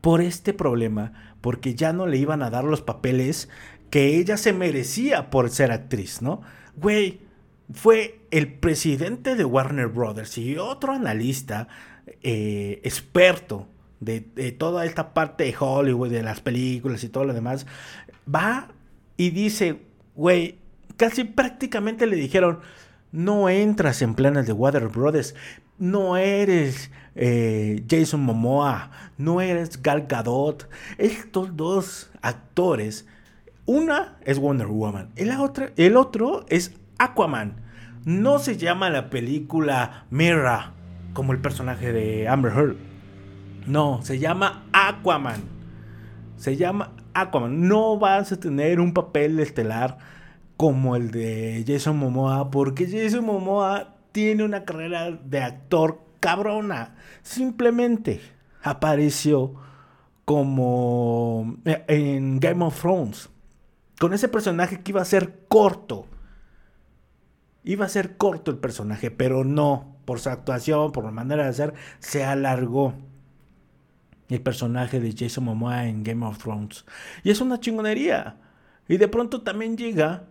por 0.00 0.20
este 0.20 0.52
problema, 0.52 1.36
porque 1.40 1.74
ya 1.74 1.92
no 1.92 2.06
le 2.06 2.18
iban 2.18 2.42
a 2.42 2.50
dar 2.50 2.64
los 2.64 2.82
papeles 2.82 3.48
que 3.90 4.16
ella 4.16 4.36
se 4.36 4.52
merecía 4.52 5.30
por 5.30 5.50
ser 5.50 5.70
actriz, 5.70 6.22
¿no? 6.22 6.40
Güey, 6.76 7.20
fue 7.72 8.20
el 8.30 8.52
presidente 8.52 9.34
de 9.34 9.44
Warner 9.44 9.88
Brothers 9.88 10.38
y 10.38 10.56
otro 10.56 10.92
analista 10.92 11.68
eh, 12.22 12.80
experto 12.84 13.68
de, 14.00 14.20
toda 14.58 14.84
esta 14.84 15.14
parte 15.14 15.44
de 15.44 15.54
Hollywood, 15.58 16.10
de 16.10 16.22
las 16.22 16.40
películas 16.40 17.04
y 17.04 17.08
todo 17.08 17.24
lo 17.24 17.32
demás, 17.32 17.66
va 18.32 18.68
y 19.16 19.30
dice, 19.30 19.80
güey, 20.16 20.58
casi 20.96 21.24
prácticamente 21.24 22.06
le 22.06 22.16
dijeron, 22.16 22.60
no 23.12 23.48
entras 23.48 24.02
en 24.02 24.14
planes 24.14 24.46
de 24.46 24.52
Warner 24.52 24.88
Brothers, 24.88 25.34
no 25.78 26.16
eres 26.16 26.90
eh, 27.14 27.84
Jason 27.88 28.22
Momoa, 28.22 28.90
no 29.18 29.40
eres 29.40 29.82
Gal 29.82 30.06
Gadot. 30.08 30.68
Estos 30.98 31.56
dos 31.56 32.10
actores, 32.22 33.06
una 33.66 34.16
es 34.24 34.38
Wonder 34.38 34.66
Woman, 34.66 35.10
otra, 35.38 35.72
el 35.76 35.96
otro 35.96 36.44
es 36.48 36.74
Aquaman. 36.98 37.60
No 38.04 38.40
se 38.40 38.56
llama 38.56 38.90
la 38.90 39.10
película 39.10 40.06
Mira 40.10 40.72
como 41.12 41.32
el 41.32 41.38
personaje 41.38 41.92
de 41.92 42.26
Amber 42.26 42.52
Heard. 42.52 42.76
No, 43.66 44.00
se 44.02 44.18
llama 44.18 44.64
Aquaman. 44.72 45.42
Se 46.36 46.56
llama 46.56 46.92
Aquaman. 47.14 47.68
No 47.68 47.98
vas 47.98 48.32
a 48.32 48.40
tener 48.40 48.80
un 48.80 48.92
papel 48.92 49.38
estelar 49.38 49.98
como 50.62 50.94
el 50.94 51.10
de 51.10 51.64
Jason 51.66 51.96
Momoa, 51.96 52.52
porque 52.52 52.86
Jason 52.86 53.24
Momoa 53.24 53.96
tiene 54.12 54.44
una 54.44 54.64
carrera 54.64 55.10
de 55.10 55.40
actor 55.40 56.04
cabrona. 56.20 56.94
Simplemente 57.22 58.20
apareció 58.62 59.54
como 60.24 61.56
eh, 61.64 61.84
en 61.88 62.38
Game 62.38 62.64
of 62.64 62.80
Thrones. 62.80 63.28
Con 63.98 64.14
ese 64.14 64.28
personaje 64.28 64.84
que 64.84 64.92
iba 64.92 65.02
a 65.02 65.04
ser 65.04 65.40
corto. 65.48 66.06
Iba 67.64 67.86
a 67.86 67.88
ser 67.88 68.16
corto 68.16 68.52
el 68.52 68.58
personaje, 68.58 69.10
pero 69.10 69.42
no, 69.42 69.96
por 70.04 70.20
su 70.20 70.30
actuación, 70.30 70.92
por 70.92 71.04
la 71.04 71.10
manera 71.10 71.42
de 71.42 71.48
hacer, 71.48 71.74
se 71.98 72.22
alargó 72.22 72.94
el 74.28 74.40
personaje 74.40 75.00
de 75.00 75.12
Jason 75.12 75.42
Momoa 75.42 75.88
en 75.88 76.04
Game 76.04 76.24
of 76.24 76.38
Thrones. 76.38 76.84
Y 77.24 77.32
es 77.32 77.40
una 77.40 77.58
chingonería. 77.58 78.36
Y 78.86 78.98
de 78.98 79.08
pronto 79.08 79.42
también 79.42 79.76
llega 79.76 80.28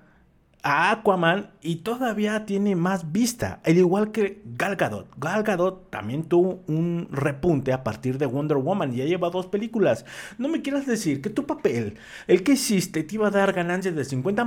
a 0.64 0.92
Aquaman 0.92 1.50
y 1.62 1.78
todavía 1.78 2.46
tiene 2.46 2.76
más 2.76 3.12
vista, 3.12 3.60
al 3.66 3.78
igual 3.78 4.12
que 4.12 4.42
Gal 4.46 4.76
Gadot. 4.76 5.08
Gal 5.18 5.44
Gadot 5.44 5.90
también 5.90 6.24
tuvo 6.24 6.62
un 6.68 7.08
repunte 7.12 7.74
a 7.74 7.84
partir 7.84 8.18
de 8.18 8.28
Wonder 8.28 8.58
Woman 8.58 8.94
y 8.94 8.98
ya 8.98 9.06
lleva 9.06 9.32
dos 9.32 9.48
películas. 9.48 10.06
No 10.38 10.50
me 10.50 10.62
quieras 10.62 10.86
decir 10.86 11.22
que 11.22 11.32
tu 11.32 11.48
papel, 11.48 11.98
el 12.28 12.44
que 12.44 12.54
hiciste, 12.54 13.04
te 13.04 13.16
iba 13.16 13.28
a 13.28 13.32
dar 13.32 13.54
ganancias 13.54 13.96
de 13.96 14.06
50 14.06 14.46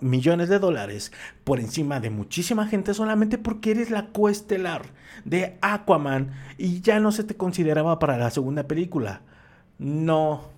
millones 0.00 0.48
de 0.48 0.58
dólares 0.58 1.12
por 1.44 1.60
encima 1.60 2.00
de 2.00 2.10
muchísima 2.10 2.66
gente 2.66 2.92
solamente 2.92 3.38
porque 3.38 3.70
eres 3.70 3.90
la 3.90 4.06
coestelar 4.06 4.82
de 5.24 5.58
Aquaman 5.60 6.32
y 6.58 6.80
ya 6.80 6.98
no 6.98 7.12
se 7.12 7.24
te 7.24 7.36
consideraba 7.36 7.98
para 8.00 8.18
la 8.18 8.30
segunda 8.30 8.64
película. 8.64 9.20
No, 9.78 10.48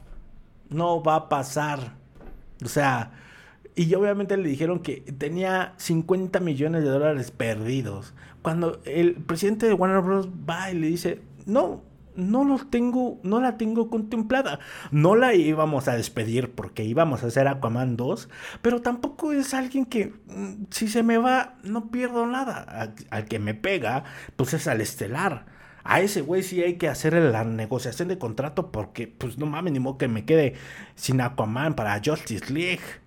no 0.70 1.02
va 1.02 1.16
a 1.16 1.28
pasar. 1.28 1.94
O 2.64 2.68
sea, 2.68 3.12
y 3.76 3.92
obviamente 3.94 4.36
le 4.36 4.48
dijeron 4.48 4.80
que 4.80 5.00
tenía 5.18 5.74
50 5.78 6.38
millones 6.40 6.84
de 6.84 6.90
dólares 6.90 7.30
perdidos. 7.30 8.14
Cuando 8.42 8.80
el 8.84 9.14
presidente 9.14 9.66
de 9.66 9.74
Warner 9.74 10.00
Bros. 10.00 10.28
va 10.48 10.70
y 10.70 10.78
le 10.78 10.86
dice, 10.86 11.20
no, 11.46 11.82
no 12.14 12.44
los 12.44 12.70
tengo, 12.70 13.18
no 13.22 13.40
la 13.40 13.56
tengo 13.56 13.90
contemplada. 13.90 14.60
No 14.90 15.16
la 15.16 15.34
íbamos 15.34 15.88
a 15.88 15.96
despedir 15.96 16.52
porque 16.52 16.84
íbamos 16.84 17.24
a 17.24 17.28
hacer 17.28 17.48
Aquaman 17.48 17.96
2, 17.96 18.28
pero 18.62 18.80
tampoco 18.80 19.32
es 19.32 19.54
alguien 19.54 19.86
que 19.86 20.12
mm, 20.28 20.66
si 20.70 20.88
se 20.88 21.02
me 21.02 21.18
va 21.18 21.56
no 21.64 21.90
pierdo 21.90 22.26
nada. 22.26 22.94
Al, 23.10 23.24
que 23.26 23.38
me 23.38 23.54
pega, 23.54 24.04
pues 24.36 24.54
es 24.54 24.68
al 24.68 24.80
estelar. 24.80 25.46
A 25.82 26.00
ese 26.00 26.22
güey 26.22 26.42
sí 26.42 26.62
hay 26.62 26.76
que 26.76 26.88
hacer 26.88 27.14
la 27.14 27.44
negociación 27.44 28.08
de 28.08 28.18
contrato 28.18 28.72
porque 28.72 29.06
pues 29.06 29.36
no 29.36 29.46
mames 29.46 29.72
ni 29.72 29.80
modo 29.80 29.98
que 29.98 30.08
me 30.08 30.24
quede 30.24 30.54
sin 30.94 31.20
Aquaman 31.20 31.74
para 31.74 32.00
Justice 32.02 32.52
League. 32.52 33.03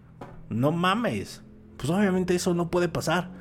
No 0.50 0.72
mames. 0.72 1.44
Pues 1.78 1.90
obviamente 1.90 2.36
eso 2.36 2.54
no 2.54 2.70
puede 2.70 2.90
pasar. 2.90 3.32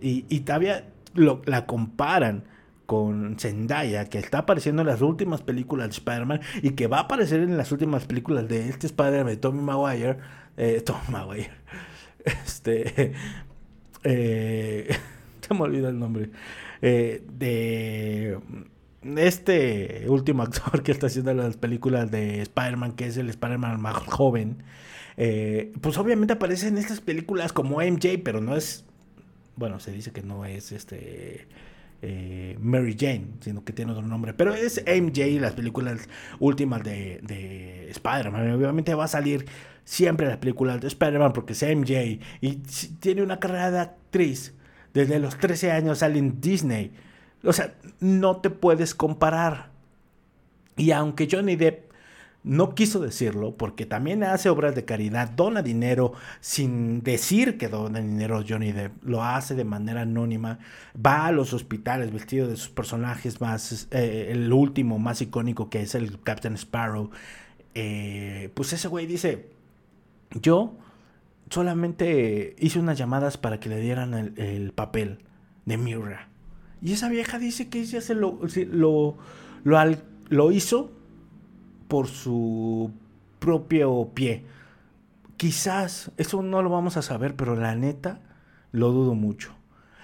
Y, 0.00 0.24
y 0.28 0.40
todavía 0.40 0.88
la 1.14 1.66
comparan 1.66 2.44
con 2.86 3.38
Zendaya, 3.38 4.06
que 4.06 4.18
está 4.18 4.38
apareciendo 4.38 4.82
en 4.82 4.88
las 4.88 5.00
últimas 5.00 5.42
películas 5.42 5.88
de 5.88 5.92
Spider-Man 5.92 6.40
y 6.62 6.70
que 6.70 6.86
va 6.86 6.98
a 6.98 7.00
aparecer 7.02 7.40
en 7.40 7.56
las 7.56 7.72
últimas 7.72 8.04
películas 8.06 8.48
de 8.48 8.68
este 8.68 8.86
Spider-Man 8.86 9.26
de 9.26 9.36
Tommy 9.36 9.62
Maguire. 9.62 10.18
Eh, 10.56 10.82
Tommy 10.86 11.08
Maguire. 11.10 11.50
Este. 12.24 13.12
Eh, 14.06 14.94
se 15.40 15.54
me 15.54 15.62
olvidó 15.62 15.88
el 15.88 15.98
nombre. 15.98 16.28
Eh, 16.82 17.24
de 17.38 18.38
este 19.16 20.04
último 20.08 20.42
actor 20.42 20.82
que 20.82 20.92
está 20.92 21.06
haciendo 21.06 21.32
las 21.32 21.56
películas 21.56 22.10
de 22.10 22.42
Spider-Man, 22.42 22.92
que 22.96 23.06
es 23.06 23.16
el 23.16 23.30
Spider-Man 23.30 23.80
más 23.80 23.96
joven. 23.96 24.62
Eh, 25.16 25.72
pues 25.80 25.96
obviamente 25.98 26.34
aparece 26.34 26.68
en 26.68 26.78
estas 26.78 27.00
películas 27.00 27.52
como 27.52 27.80
MJ, 27.80 28.20
pero 28.24 28.40
no 28.40 28.56
es, 28.56 28.84
bueno, 29.56 29.80
se 29.80 29.92
dice 29.92 30.12
que 30.12 30.22
no 30.22 30.44
es 30.44 30.72
este 30.72 31.46
eh, 32.02 32.58
Mary 32.60 32.96
Jane, 32.98 33.26
sino 33.40 33.64
que 33.64 33.72
tiene 33.72 33.92
otro 33.92 34.06
nombre, 34.06 34.34
pero 34.34 34.54
es 34.54 34.82
MJ, 34.86 35.40
las 35.40 35.54
películas 35.54 36.08
últimas 36.40 36.82
de, 36.82 37.20
de 37.22 37.90
Spider-Man, 37.90 38.52
obviamente 38.52 38.94
va 38.94 39.04
a 39.04 39.08
salir 39.08 39.46
siempre 39.84 40.26
las 40.26 40.38
películas 40.38 40.80
de 40.80 40.88
Spider-Man 40.88 41.32
porque 41.32 41.52
es 41.52 41.62
MJ 41.62 42.20
y 42.40 42.56
tiene 43.00 43.22
una 43.22 43.38
carrera 43.38 43.70
de 43.70 43.80
actriz. 43.80 44.54
Desde 44.92 45.18
los 45.18 45.36
13 45.38 45.72
años 45.72 45.98
sale 45.98 46.18
en 46.18 46.40
Disney. 46.40 46.92
O 47.42 47.52
sea, 47.52 47.74
no 48.00 48.36
te 48.36 48.48
puedes 48.50 48.94
comparar. 48.94 49.70
Y 50.76 50.92
aunque 50.92 51.28
Johnny 51.30 51.56
Depp 51.56 51.83
no 52.44 52.74
quiso 52.74 53.00
decirlo, 53.00 53.54
porque 53.56 53.86
también 53.86 54.22
hace 54.22 54.50
obras 54.50 54.74
de 54.74 54.84
caridad, 54.84 55.30
dona 55.30 55.62
dinero 55.62 56.12
sin 56.40 57.02
decir 57.02 57.56
que 57.56 57.68
dona 57.68 58.00
dinero 58.00 58.44
Johnny 58.46 58.70
Depp, 58.70 59.02
lo 59.02 59.24
hace 59.24 59.54
de 59.54 59.64
manera 59.64 60.02
anónima, 60.02 60.58
va 60.94 61.26
a 61.26 61.32
los 61.32 61.54
hospitales 61.54 62.12
vestido 62.12 62.46
de 62.46 62.56
sus 62.56 62.68
personajes 62.68 63.40
más, 63.40 63.88
eh, 63.90 64.28
el 64.30 64.52
último 64.52 64.98
más 64.98 65.22
icónico 65.22 65.70
que 65.70 65.80
es 65.80 65.94
el 65.94 66.20
Captain 66.22 66.54
Sparrow, 66.54 67.10
eh, 67.74 68.50
pues 68.52 68.74
ese 68.74 68.88
güey 68.88 69.06
dice, 69.06 69.48
yo 70.30 70.76
solamente 71.48 72.56
hice 72.58 72.78
unas 72.78 72.98
llamadas 72.98 73.38
para 73.38 73.58
que 73.58 73.70
le 73.70 73.80
dieran 73.80 74.12
el, 74.36 74.72
papel 74.72 75.18
de 75.64 75.78
Mira. 75.78 76.28
Y 76.82 76.92
esa 76.92 77.08
vieja 77.08 77.38
dice 77.38 77.70
que 77.70 77.80
ella 77.80 78.02
se 78.02 78.14
lo, 78.14 78.40
lo, 78.70 79.16
lo, 79.64 79.96
lo 80.28 80.52
hizo 80.52 80.92
por 81.94 82.08
su 82.08 82.90
propio 83.38 84.10
pie. 84.14 84.42
Quizás, 85.36 86.10
eso 86.16 86.42
no 86.42 86.60
lo 86.60 86.68
vamos 86.68 86.96
a 86.96 87.02
saber, 87.02 87.36
pero 87.36 87.54
la 87.54 87.76
neta, 87.76 88.18
lo 88.72 88.90
dudo 88.90 89.14
mucho. 89.14 89.54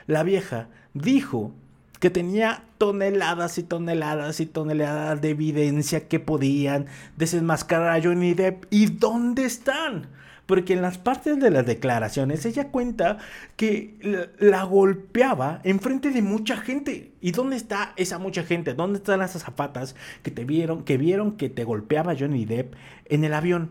La 0.06 0.22
vieja 0.22 0.68
dijo 0.94 1.50
que 1.98 2.08
tenía 2.08 2.62
toneladas 2.78 3.58
y 3.58 3.64
toneladas 3.64 4.38
y 4.38 4.46
toneladas 4.46 5.20
de 5.20 5.30
evidencia 5.30 6.06
que 6.06 6.20
podían 6.20 6.86
desenmascarar 7.16 7.98
a 7.98 8.00
Johnny 8.00 8.34
Depp. 8.34 8.66
¿Y 8.70 8.86
dónde 8.86 9.44
están? 9.44 10.06
Porque 10.50 10.72
en 10.72 10.82
las 10.82 10.98
partes 10.98 11.38
de 11.38 11.48
las 11.48 11.64
declaraciones 11.64 12.44
ella 12.44 12.72
cuenta 12.72 13.18
que 13.54 14.32
la, 14.40 14.64
golpeaba 14.64 15.60
enfrente 15.62 16.10
de 16.10 16.22
mucha 16.22 16.56
gente. 16.56 17.12
¿Y 17.20 17.30
dónde 17.30 17.54
está 17.54 17.92
esa 17.94 18.18
mucha 18.18 18.42
gente? 18.42 18.74
¿Dónde 18.74 18.98
están 18.98 19.22
esas 19.22 19.44
zapatas 19.44 19.94
que 20.24 20.32
te 20.32 20.44
vieron, 20.44 20.82
que 20.82 20.96
vieron 20.96 21.36
que 21.36 21.50
te 21.50 21.62
golpeaba 21.62 22.16
Johnny 22.18 22.46
Depp 22.46 22.74
en 23.04 23.22
el 23.22 23.32
avión? 23.32 23.70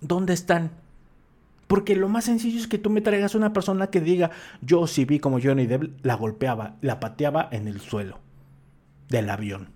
¿Dónde 0.00 0.32
están? 0.32 0.72
Porque 1.68 1.94
lo 1.94 2.08
más 2.08 2.24
sencillo 2.24 2.58
es 2.58 2.66
que 2.66 2.78
tú 2.78 2.90
me 2.90 3.00
traigas 3.00 3.36
una 3.36 3.52
persona 3.52 3.86
que 3.86 4.00
diga, 4.00 4.32
yo 4.62 4.88
sí 4.88 5.04
vi 5.04 5.20
como 5.20 5.38
Johnny 5.40 5.68
Depp 5.68 6.04
la 6.04 6.16
golpeaba, 6.16 6.74
la 6.80 6.98
pateaba 6.98 7.48
en 7.52 7.68
el 7.68 7.80
suelo 7.80 8.18
del 9.10 9.30
avión. 9.30 9.68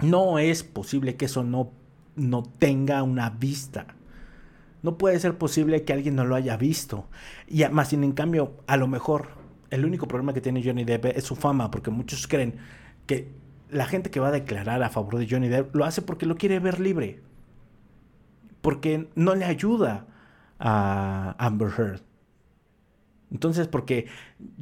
No 0.00 0.38
es 0.38 0.62
posible 0.62 1.16
que 1.16 1.24
eso 1.24 1.42
no, 1.42 1.72
no 2.14 2.44
tenga 2.44 3.02
una 3.02 3.30
vista. 3.30 3.97
No 4.82 4.98
puede 4.98 5.18
ser 5.18 5.36
posible 5.38 5.84
que 5.84 5.92
alguien 5.92 6.14
no 6.14 6.24
lo 6.24 6.34
haya 6.34 6.56
visto. 6.56 7.08
Y 7.46 7.64
más 7.66 7.88
sin 7.88 8.04
en 8.04 8.12
cambio, 8.12 8.56
a 8.66 8.76
lo 8.76 8.86
mejor 8.86 9.28
el 9.70 9.84
único 9.84 10.08
problema 10.08 10.32
que 10.32 10.40
tiene 10.40 10.62
Johnny 10.64 10.84
Depp 10.84 11.06
es 11.06 11.24
su 11.24 11.36
fama, 11.36 11.70
porque 11.70 11.90
muchos 11.90 12.26
creen 12.26 12.56
que 13.06 13.28
la 13.70 13.86
gente 13.86 14.10
que 14.10 14.20
va 14.20 14.28
a 14.28 14.32
declarar 14.32 14.82
a 14.82 14.90
favor 14.90 15.18
de 15.18 15.28
Johnny 15.28 15.48
Depp 15.48 15.74
lo 15.74 15.84
hace 15.84 16.02
porque 16.02 16.26
lo 16.26 16.36
quiere 16.36 16.58
ver 16.58 16.80
libre. 16.80 17.20
Porque 18.60 19.08
no 19.14 19.34
le 19.34 19.44
ayuda 19.44 20.06
a 20.58 21.34
Amber 21.38 21.70
Heard. 21.76 22.02
Entonces, 23.30 23.68
porque 23.68 24.06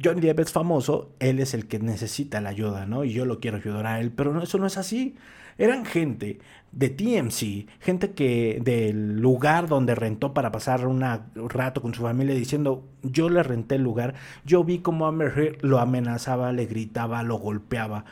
Johnny 0.03 0.21
Depp 0.21 0.39
es 0.39 0.51
famoso, 0.51 1.15
él 1.19 1.39
es 1.39 1.53
el 1.53 1.67
que 1.67 1.79
necesita 1.79 2.41
la 2.41 2.49
ayuda, 2.49 2.85
¿no? 2.85 3.05
Y 3.05 3.13
yo 3.13 3.25
lo 3.25 3.39
quiero 3.39 3.57
ayudar 3.57 3.85
a 3.87 4.01
él, 4.01 4.11
pero 4.11 4.41
eso 4.41 4.57
no 4.57 4.67
es 4.67 4.77
así. 4.77 5.15
Eran 5.57 5.85
gente 5.85 6.39
de 6.71 6.89
TMC, 6.89 7.67
gente 7.79 8.11
que 8.11 8.59
del 8.63 9.19
lugar 9.19 9.67
donde 9.67 9.95
rentó 9.95 10.33
para 10.33 10.51
pasar 10.51 10.85
un 10.87 11.01
rato 11.49 11.81
con 11.81 11.93
su 11.93 12.03
familia 12.03 12.35
diciendo, 12.35 12.87
yo 13.01 13.29
le 13.29 13.41
renté 13.41 13.75
el 13.75 13.83
lugar, 13.83 14.13
yo 14.45 14.63
vi 14.63 14.79
cómo 14.79 15.07
Amber 15.07 15.33
Heard 15.35 15.57
lo 15.61 15.79
amenazaba, 15.79 16.51
le 16.51 16.65
gritaba, 16.65 17.23
lo 17.23 17.37
golpeaba. 17.37 18.05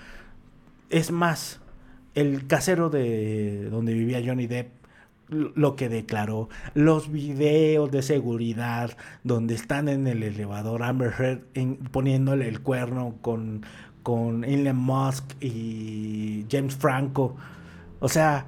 Es 0.89 1.11
más, 1.11 1.59
el 2.15 2.47
casero 2.47 2.89
de 2.89 3.69
donde 3.69 3.93
vivía 3.93 4.23
Johnny 4.25 4.47
Depp 4.47 4.85
lo 5.27 5.75
que 5.75 5.89
declaró, 5.89 6.49
los 6.73 7.11
videos 7.11 7.91
de 7.91 8.03
seguridad 8.03 8.95
donde 9.23 9.55
están 9.55 9.89
en 9.89 10.05
el 10.07 10.21
elevador 10.21 10.83
Amber 10.83 11.13
Heard 11.17 11.41
poniéndole 11.91 12.47
el 12.47 12.61
cuerno 12.61 13.15
con, 13.21 13.65
con 14.05 14.43
Elon 14.43 14.77
Musk 14.77 15.33
y 15.41 16.45
James 16.47 16.75
Franco. 16.75 17.35
O 17.99 18.07
sea, 18.07 18.45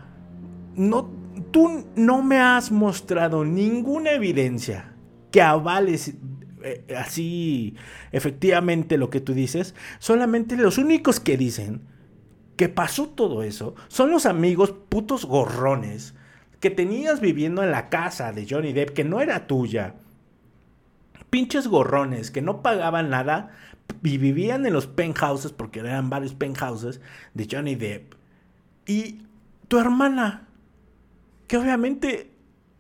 no, 0.76 1.10
tú 1.50 1.84
no 1.96 2.22
me 2.22 2.40
has 2.40 2.72
mostrado 2.72 3.44
ninguna 3.44 4.12
evidencia 4.12 4.94
que 5.32 5.42
avales 5.42 6.14
eh, 6.64 6.86
así 6.96 7.76
efectivamente 8.12 9.00
lo 9.00 9.10
que 9.10 9.20
tú 9.20 9.34
dices. 9.34 9.74
Solamente 9.98 10.56
los 10.58 10.78
únicos 10.78 11.20
que 11.20 11.38
dicen 11.38 11.82
que 12.56 12.70
pasó 12.70 13.10
todo 13.10 13.42
eso 13.42 13.74
son 13.88 14.12
los 14.12 14.28
amigos 14.28 14.76
putos 14.90 15.26
gorrones 15.26 16.14
que 16.60 16.70
tenías 16.70 17.20
viviendo 17.20 17.64
en 17.64 17.72
la 17.72 17.90
casa 17.90 18.32
de 18.32 18.46
Johnny 18.48 18.74
Depp 18.74 18.92
que 18.92 19.04
no 19.04 19.22
era 19.22 19.48
tuya. 19.48 19.96
Pinches 21.38 21.68
gorrones 21.68 22.32
que 22.32 22.42
no 22.42 22.64
pagaban 22.64 23.12
nada 23.12 23.52
y 24.02 24.18
vivían 24.18 24.66
en 24.66 24.74
los 24.74 24.88
penthouses, 24.88 25.52
porque 25.52 25.82
eran 25.82 26.10
varios 26.10 26.34
penthouses 26.34 27.00
de 27.36 27.48
Johnny 27.48 27.76
Depp. 27.76 28.16
Y 28.88 29.22
tu 29.68 29.78
hermana, 29.78 30.48
que 31.46 31.58
obviamente 31.58 32.32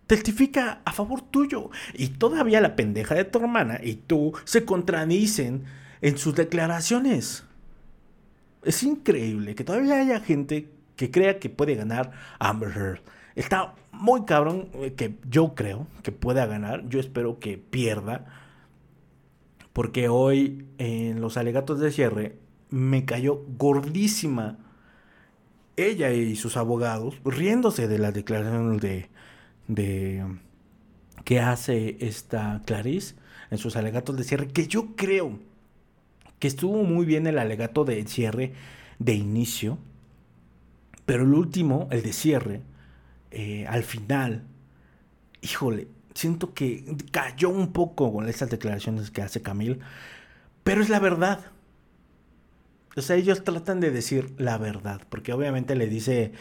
testifica 0.07 0.81
a 0.85 0.91
favor 0.91 1.21
tuyo. 1.21 1.69
Y 1.93 2.07
todavía 2.07 2.59
la 2.59 2.75
pendeja 2.75 3.13
de 3.13 3.25
tu 3.25 3.37
hermana 3.37 3.79
y 3.83 3.93
tú 3.93 4.33
se 4.43 4.65
contradicen 4.65 5.65
en 6.01 6.17
sus 6.17 6.33
declaraciones. 6.33 7.43
Es 8.63 8.81
increíble 8.81 9.53
que 9.53 9.65
todavía 9.65 9.99
haya 9.99 10.19
gente 10.19 10.67
que 10.95 11.11
crea 11.11 11.37
que 11.37 11.51
puede 11.51 11.75
ganar 11.75 12.09
Amber 12.39 12.75
Heard. 12.75 13.01
Está 13.35 13.75
muy 13.91 14.25
cabrón 14.25 14.69
eh, 14.73 14.93
que 14.93 15.19
yo 15.29 15.53
creo 15.53 15.85
que 16.01 16.11
pueda 16.11 16.47
ganar. 16.47 16.89
Yo 16.89 16.99
espero 16.99 17.37
que 17.37 17.59
pierda. 17.59 18.25
Porque 19.78 20.09
hoy 20.09 20.65
en 20.80 21.21
los 21.21 21.38
alegatos 21.38 21.80
de 21.80 21.91
cierre 21.91 22.39
me 22.71 23.05
cayó 23.05 23.43
gordísima 23.59 24.57
ella 25.75 26.11
y 26.11 26.36
sus 26.36 26.57
abogados 26.57 27.21
riéndose 27.23 27.88
de 27.88 27.99
la 27.99 28.11
declaración 28.11 28.78
de, 28.78 29.11
de 29.67 30.25
que 31.25 31.41
hace 31.41 31.95
esta 31.99 32.63
Clarice 32.65 33.13
en 33.51 33.59
sus 33.59 33.75
alegatos 33.75 34.17
de 34.17 34.23
cierre. 34.23 34.47
Que 34.47 34.65
yo 34.65 34.95
creo 34.95 35.38
que 36.39 36.47
estuvo 36.47 36.82
muy 36.82 37.05
bien 37.05 37.28
el 37.28 37.38
alegato 37.38 37.86
de 37.86 38.03
cierre 38.07 38.53
de 38.97 39.13
inicio. 39.13 39.78
Pero 41.05 41.21
el 41.21 41.36
último, 41.36 41.88
el 41.91 42.01
de 42.01 42.13
cierre, 42.13 42.61
eh, 43.30 43.67
al 43.67 43.84
final, 43.84 44.47
híjole, 45.43 45.88
siento 46.18 46.53
que 46.53 46.84
cayó 47.11 47.49
un 47.49 47.72
poco 47.72 48.11
con 48.11 48.28
estas 48.28 48.49
declaraciones 48.49 49.11
que 49.11 49.22
hace 49.22 49.41
Camil, 49.41 49.80
pero 50.63 50.82
es 50.82 50.89
la 50.89 50.99
verdad. 50.99 51.51
O 52.95 53.01
sea, 53.01 53.15
ellos 53.15 53.43
tratan 53.43 53.80
de 53.80 53.91
decir 53.91 54.34
la 54.38 54.57
verdad, 54.57 55.01
porque 55.09 55.32
obviamente 55.32 55.76
le 55.76 55.88
dice 55.88 56.32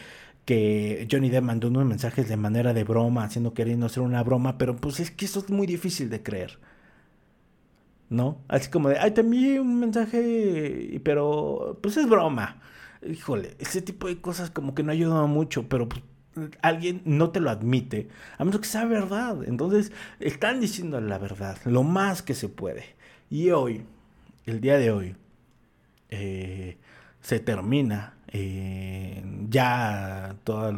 que 0.45 1.07
Johnny 1.11 1.29
Depp 1.29 1.43
mandó 1.43 1.67
unos 1.67 1.85
mensajes 1.85 2.27
de 2.27 2.37
manera 2.37 2.73
de 2.73 2.83
broma, 2.83 3.23
haciendo 3.23 3.53
queriendo 3.53 3.85
hacer 3.85 4.01
una 4.01 4.23
broma, 4.23 4.57
pero 4.57 4.75
pues 4.75 4.99
es 4.99 5.11
que 5.11 5.25
eso 5.25 5.39
es 5.39 5.49
muy 5.49 5.67
difícil 5.67 6.09
de 6.09 6.23
creer. 6.23 6.57
¿No? 8.09 8.41
Así 8.47 8.69
como 8.69 8.89
de, 8.89 8.97
ay, 8.99 9.13
envié 9.17 9.59
un 9.59 9.79
mensaje, 9.79 10.99
pero 11.03 11.77
pues 11.83 11.97
es 11.97 12.09
broma. 12.09 12.61
Híjole, 13.07 13.55
ese 13.59 13.81
tipo 13.81 14.07
de 14.07 14.19
cosas 14.21 14.49
como 14.49 14.73
que 14.73 14.83
no 14.83 14.91
ayudan 14.91 15.29
mucho, 15.29 15.67
pero 15.69 15.87
pues 15.89 16.01
alguien 16.61 17.01
no 17.05 17.31
te 17.31 17.39
lo 17.39 17.49
admite, 17.49 18.09
a 18.37 18.45
menos 18.45 18.61
que 18.61 18.67
sea 18.67 18.85
verdad. 18.85 19.43
Entonces, 19.45 19.91
están 20.19 20.59
diciendo 20.59 20.99
la 21.01 21.17
verdad, 21.17 21.57
lo 21.65 21.83
más 21.83 22.21
que 22.21 22.33
se 22.33 22.49
puede. 22.49 22.95
Y 23.29 23.51
hoy, 23.51 23.85
el 24.45 24.61
día 24.61 24.77
de 24.77 24.91
hoy, 24.91 25.15
eh, 26.09 26.77
se 27.21 27.39
termina 27.39 28.13
eh, 28.29 29.23
ya 29.49 30.35
todas 30.43 30.73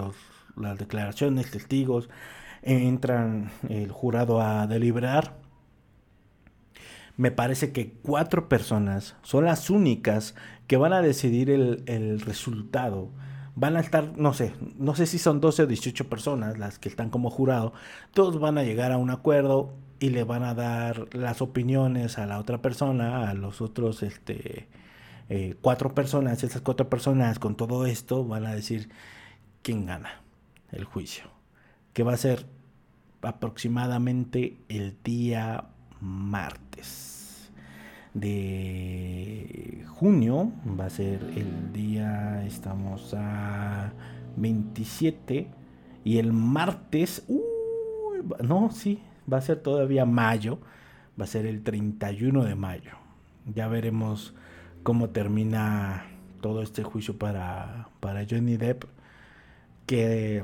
las 0.56 0.78
declaraciones, 0.80 1.52
testigos, 1.52 2.10
entran 2.62 3.52
el 3.70 3.92
jurado 3.92 4.42
a 4.42 4.68
deliberar. 4.68 5.38
Me 7.18 7.32
parece 7.32 7.72
que 7.74 7.92
cuatro 8.02 8.48
personas 8.48 9.16
son 9.22 9.46
las 9.46 9.70
únicas 9.70 10.36
que 10.68 10.78
van 10.78 10.94
a 10.94 11.02
decidir 11.02 11.50
el, 11.50 11.84
el 11.86 12.22
resultado 12.22 13.12
van 13.56 13.76
a 13.76 13.80
estar, 13.80 14.18
no 14.18 14.34
sé, 14.34 14.54
no 14.78 14.96
sé 14.96 15.06
si 15.06 15.20
son 15.20 15.42
12 15.42 15.64
o 15.64 15.68
18 15.68 16.10
personas 16.10 16.58
las 16.58 16.80
que 16.80 16.90
están 16.90 17.10
como 17.10 17.30
jurado, 17.30 17.74
todos 18.14 18.40
van 18.40 18.58
a 18.58 18.64
llegar 18.64 18.92
a 18.92 18.98
un 18.98 19.10
acuerdo 19.10 19.74
y 20.00 20.10
le 20.10 20.24
van 20.24 20.44
a 20.44 20.54
dar 20.54 21.14
las 21.14 21.42
opiniones 21.42 22.18
a 22.18 22.26
la 22.26 22.40
otra 22.40 22.62
persona, 22.62 23.30
a 23.30 23.34
los 23.34 23.62
otros, 23.62 24.04
este, 24.04 24.68
eh, 25.30 25.56
cuatro 25.62 25.94
personas, 25.94 26.44
esas 26.44 26.62
cuatro 26.62 26.90
personas 26.90 27.40
con 27.40 27.56
todo 27.56 27.86
esto 27.86 28.26
van 28.26 28.46
a 28.46 28.54
decir 28.54 28.90
quién 29.62 29.86
gana 29.86 30.22
el 30.72 30.86
juicio, 30.86 31.26
que 31.94 32.04
va 32.04 32.14
a 32.14 32.18
ser 32.18 32.46
aproximadamente 33.22 34.58
el 34.70 34.98
día 35.04 35.66
martes 36.00 37.19
de 38.20 39.84
junio. 39.88 40.52
Va 40.80 40.86
a 40.86 40.90
ser 40.90 41.22
el 41.36 41.72
día, 41.74 42.46
estamos 42.46 43.14
a 43.18 43.92
27 44.38 45.48
y 46.04 46.18
el 46.18 46.34
martes, 46.34 47.26
no, 48.44 48.72
sí, 48.72 49.02
va 49.32 49.38
a 49.38 49.42
ser 49.42 49.60
todavía 49.60 50.06
mayo, 50.06 50.60
va 51.20 51.26
a 51.26 51.28
ser 51.28 51.46
el 51.46 51.64
31 51.64 52.46
de 52.46 52.56
mayo. 52.56 52.92
Ya 53.54 53.68
veremos 53.68 54.34
cómo 54.84 55.10
termina 55.10 56.06
todo 56.42 56.62
este 56.62 56.84
juicio 56.84 57.18
para, 57.18 57.90
para 58.00 58.26
Johnny 58.30 58.58
Depp, 58.58 58.86
que, 59.86 60.44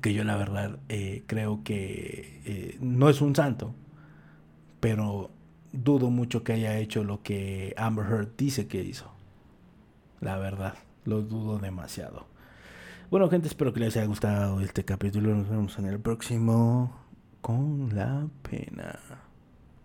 que 0.00 0.12
yo 0.12 0.24
la 0.24 0.36
verdad 0.36 0.78
eh, 0.88 1.22
creo 1.26 1.62
que 1.64 2.40
eh, 2.44 2.78
no 2.80 3.08
es 3.08 3.20
un 3.20 3.34
santo, 3.34 3.74
pero 4.80 5.30
dudo 5.74 6.10
mucho 6.10 6.44
que 6.44 6.52
haya 6.52 6.78
hecho 6.78 7.04
lo 7.04 7.22
que 7.22 7.74
Amber 7.76 8.06
Heard 8.06 8.36
dice 8.36 8.66
que 8.66 8.82
hizo. 8.82 9.10
La 10.20 10.38
verdad, 10.38 10.74
lo 11.04 11.22
dudo 11.22 11.58
demasiado. 11.58 12.26
Bueno, 13.10 13.28
gente, 13.28 13.48
espero 13.48 13.72
que 13.72 13.80
les 13.80 13.96
haya 13.96 14.06
gustado 14.06 14.60
este 14.60 14.84
capítulo. 14.84 15.34
Nos 15.34 15.48
vemos 15.48 15.78
en 15.78 15.86
el 15.86 16.00
próximo 16.00 16.96
con 17.40 17.94
la 17.94 18.26
pena. 18.42 18.98